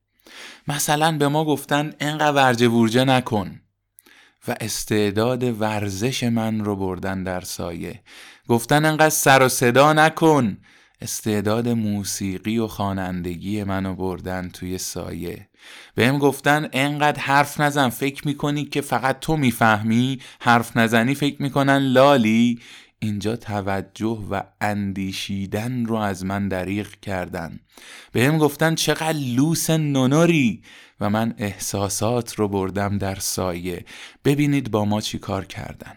مثلا 0.67 1.17
به 1.17 1.27
ما 1.27 1.45
گفتن 1.45 1.93
انقدر 1.99 2.31
ورجه 2.35 2.67
ورجه 2.67 3.03
نکن 3.03 3.61
و 4.47 4.55
استعداد 4.61 5.61
ورزش 5.61 6.23
من 6.23 6.65
رو 6.65 6.75
بردن 6.75 7.23
در 7.23 7.41
سایه. 7.41 8.01
گفتن 8.47 8.85
انقدر 8.85 9.09
سر 9.09 9.43
و 9.43 9.49
صدا 9.49 9.93
نکن 9.93 10.57
استعداد 11.01 11.67
موسیقی 11.67 12.57
و 12.57 12.67
خوانندگی 12.67 13.63
منو 13.63 13.95
بردن 13.95 14.49
توی 14.49 14.77
سایه. 14.77 15.49
بهم 15.95 16.17
گفتن 16.17 16.69
انقدر 16.73 17.21
حرف 17.21 17.59
نزن 17.59 17.89
فکر 17.89 18.27
می‌کنی 18.27 18.65
که 18.65 18.81
فقط 18.81 19.19
تو 19.19 19.37
می‌فهمی 19.37 20.19
حرف 20.39 20.77
نزنی 20.77 21.15
فکر 21.15 21.41
می‌کنن 21.41 21.77
لالی 21.77 22.59
اینجا 22.99 23.35
توجه 23.35 24.27
و 24.31 24.41
اندیشیدن 24.61 25.85
رو 25.85 25.95
از 25.95 26.25
من 26.25 26.47
دریغ 26.47 26.87
کردن. 27.01 27.59
بهم 28.11 28.37
گفتن 28.37 28.75
چقدر 28.75 29.17
لوس 29.17 29.69
نونوری 29.69 30.61
و 30.99 31.09
من 31.09 31.33
احساسات 31.37 32.35
رو 32.35 32.47
بردم 32.47 32.97
در 32.97 33.15
سایه. 33.15 33.85
ببینید 34.25 34.71
با 34.71 34.85
ما 34.85 35.01
چی 35.01 35.19
کار 35.19 35.45
کردن. 35.45 35.95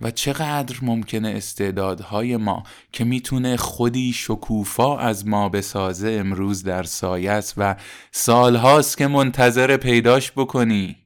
و 0.00 0.10
چقدر 0.10 0.76
ممکنه 0.82 1.28
استعدادهای 1.28 2.36
ما 2.36 2.62
که 2.92 3.04
می‌تونه 3.04 3.56
خودی 3.56 4.12
شکوفا 4.12 4.98
از 4.98 5.26
ما 5.26 5.48
بسازه 5.48 6.10
امروز 6.20 6.62
در 6.62 6.82
سایه 6.82 7.30
است 7.30 7.54
و 7.56 7.76
سالهاست 8.12 8.98
که 8.98 9.06
منتظر 9.06 9.76
پیداش 9.76 10.32
بکنی. 10.32 10.96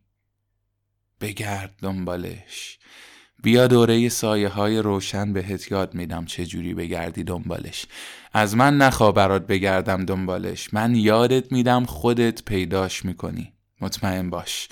بگرد 1.21 1.75
دنبالش. 1.83 2.79
بیا 3.43 3.67
دوره 3.67 4.09
سایه 4.09 4.49
های 4.49 4.79
روشن 4.79 5.33
بهت 5.33 5.73
یاد 5.73 5.95
میدم 5.95 6.25
چه 6.25 6.47
جوری 6.47 6.75
بگردی 6.75 7.25
دنبالش. 7.25 7.87
از 8.33 8.57
من 8.57 8.77
نخوا 8.77 9.13
برات 9.13 9.47
بگردم 9.47 10.05
دنبالش. 10.05 10.75
من 10.75 10.95
یادت 10.95 11.53
میدم 11.53 11.85
خودت 11.85 12.45
پیداش 12.45 13.05
می‌کنی. 13.05 13.53
مطمئن 13.81 14.31
باش. 14.31 14.69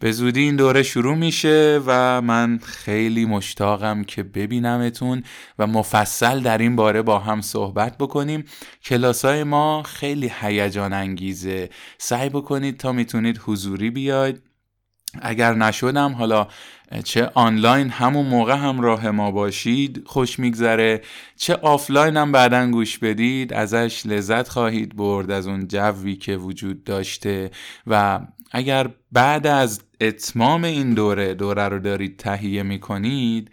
به 0.00 0.12
زودی 0.12 0.40
این 0.40 0.56
دوره 0.56 0.82
شروع 0.82 1.16
میشه 1.16 1.80
و 1.86 2.22
من 2.22 2.58
خیلی 2.58 3.24
مشتاقم 3.24 4.04
که 4.04 4.22
ببینمتون 4.22 5.22
و 5.58 5.66
مفصل 5.66 6.40
در 6.40 6.58
این 6.58 6.76
باره 6.76 7.02
با 7.02 7.18
هم 7.18 7.40
صحبت 7.40 7.98
بکنیم. 7.98 8.44
کلاسای 8.84 9.44
ما 9.44 9.82
خیلی 9.82 10.32
هیجان 10.40 10.92
انگیزه. 10.92 11.70
سعی 11.98 12.28
بکنید 12.28 12.76
تا 12.76 12.92
می‌تونید 12.92 13.40
حضوری 13.44 13.90
بیاید. 13.90 14.42
اگر 15.22 15.54
نشدم 15.54 16.12
حالا 16.12 16.48
چه 17.04 17.30
آنلاین 17.34 17.90
همون 17.90 18.26
موقع 18.26 18.54
هم 18.54 18.80
راه 18.80 19.10
ما 19.10 19.30
باشید 19.30 20.02
خوش 20.06 20.38
میگذره. 20.38 21.02
چه 21.36 21.54
آفلاین 21.54 22.16
هم 22.16 22.32
بعدا 22.32 22.70
گوش 22.70 22.98
بدید 22.98 23.52
ازش 23.52 24.06
لذت 24.06 24.48
خواهید 24.48 24.96
برد 24.96 25.30
از 25.30 25.46
اون 25.46 25.68
جوی 25.68 26.16
که 26.16 26.36
وجود 26.36 26.84
داشته. 26.84 27.50
و 27.86 28.20
اگر 28.52 28.90
بعد 29.12 29.46
از 29.46 29.80
اتمام 30.00 30.64
این 30.64 30.94
دوره 30.94 31.34
دوره 31.34 31.68
رو 31.68 31.78
دارید 31.78 32.16
تهیه 32.16 32.62
می‌کنید 32.62 33.50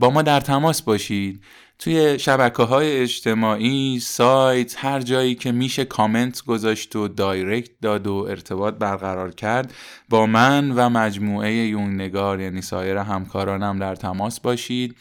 با 0.00 0.10
ما 0.10 0.22
در 0.22 0.40
تماس 0.40 0.82
باشید. 0.82 1.40
توی 1.78 2.18
شبکه 2.18 2.62
های 2.62 3.00
اجتماعی 3.00 4.00
سایت 4.00 4.74
هر 4.78 5.00
جایی 5.00 5.34
که 5.34 5.52
میشه 5.52 5.84
کامنت 5.84 6.42
گذاشت 6.44 6.96
و 6.96 7.08
دایرکت 7.08 7.70
داد 7.82 8.06
و 8.06 8.26
ارتباط 8.30 8.74
برقرار 8.74 9.30
کرد 9.30 9.74
با 10.08 10.26
من 10.26 10.70
و 10.70 10.88
مجموعه 10.88 11.52
یون 11.52 11.94
نگار 11.94 12.40
یعنی 12.40 12.62
سایر 12.62 12.96
همکارانم 12.96 13.78
در 13.78 13.94
تماس 13.94 14.40
باشید 14.40 14.96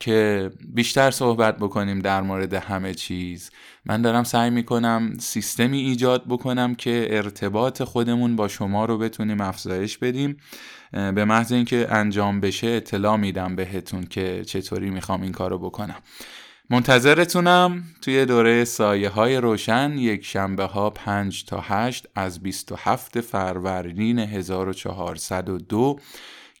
که 0.00 0.50
بیشتر 0.74 1.10
صحبت 1.10 1.56
بکنیم 1.56 1.98
در 1.98 2.22
مورد 2.22 2.54
همه 2.54 2.94
چیز. 2.94 3.50
من 3.86 4.02
دارم 4.02 4.24
سعی 4.24 4.50
می‌کنم 4.50 5.16
سیستمی 5.18 5.78
ایجاد 5.78 6.24
بکنم 6.28 6.74
که 6.74 7.06
ارتباط 7.10 7.82
خودمون 7.82 8.36
با 8.36 8.48
شما 8.48 8.84
رو 8.84 8.98
بتونیم 8.98 9.40
افزایش 9.40 9.98
بدیم. 9.98 10.36
به 10.94 11.24
محض 11.24 11.52
اینکه 11.52 11.86
انجام 11.90 12.40
بشه 12.40 12.66
اطلاع 12.66 13.16
میدم 13.16 13.56
بهتون 13.56 14.04
که 14.04 14.44
چطوری 14.44 14.90
می‌خوام 14.90 15.22
این 15.22 15.32
کارو 15.32 15.58
بکنم. 15.58 15.96
منتظرتونم 16.70 17.82
توی 18.02 18.26
دوره 18.26 18.64
سایه 18.64 19.08
های 19.08 19.36
روشن 19.36 19.98
یک 19.98 20.24
شنبه 20.24 20.64
ها 20.64 20.90
5 20.90 21.44
تا 21.44 21.60
8 21.60 22.06
از 22.14 22.42
27 22.42 23.20
فروردین 23.20 24.18
1402 24.18 25.98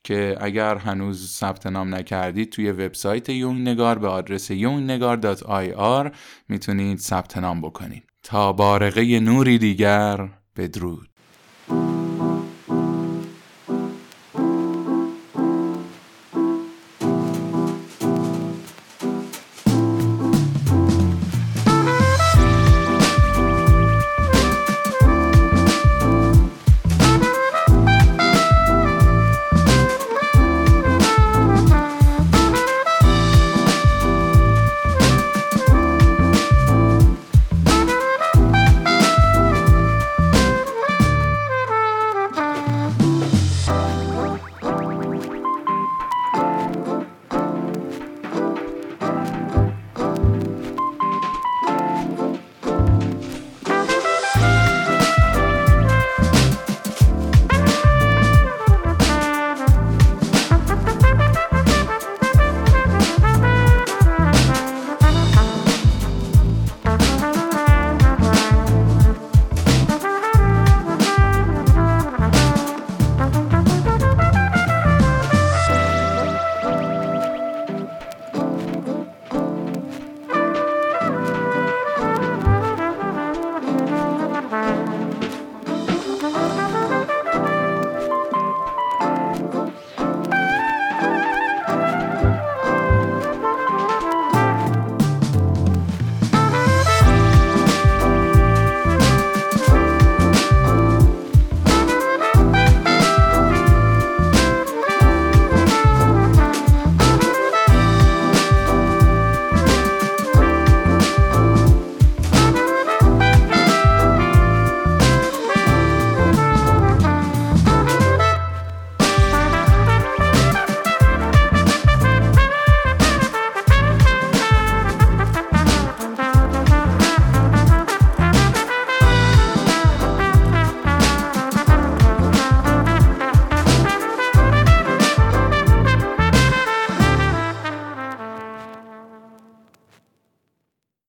که 0.04 0.36
اگر 0.40 0.76
هنوز 0.76 1.30
ثبت 1.30 1.66
نام 1.66 1.94
نکردید 1.94 2.50
توی 2.50 2.70
وبسایت 2.70 3.28
یونگ 3.28 3.68
نگار 3.68 3.98
به 3.98 4.08
آدرس 4.08 4.52
yungnegar.ir 4.52 6.10
می‌تونید 6.48 6.98
ثبت 6.98 7.36
نام 7.36 7.60
بکنید. 7.60 8.04
تا 8.22 8.52
بارقه 8.52 9.20
نوری 9.20 9.58
دیگر 9.58 10.28
بدرود. 10.56 11.13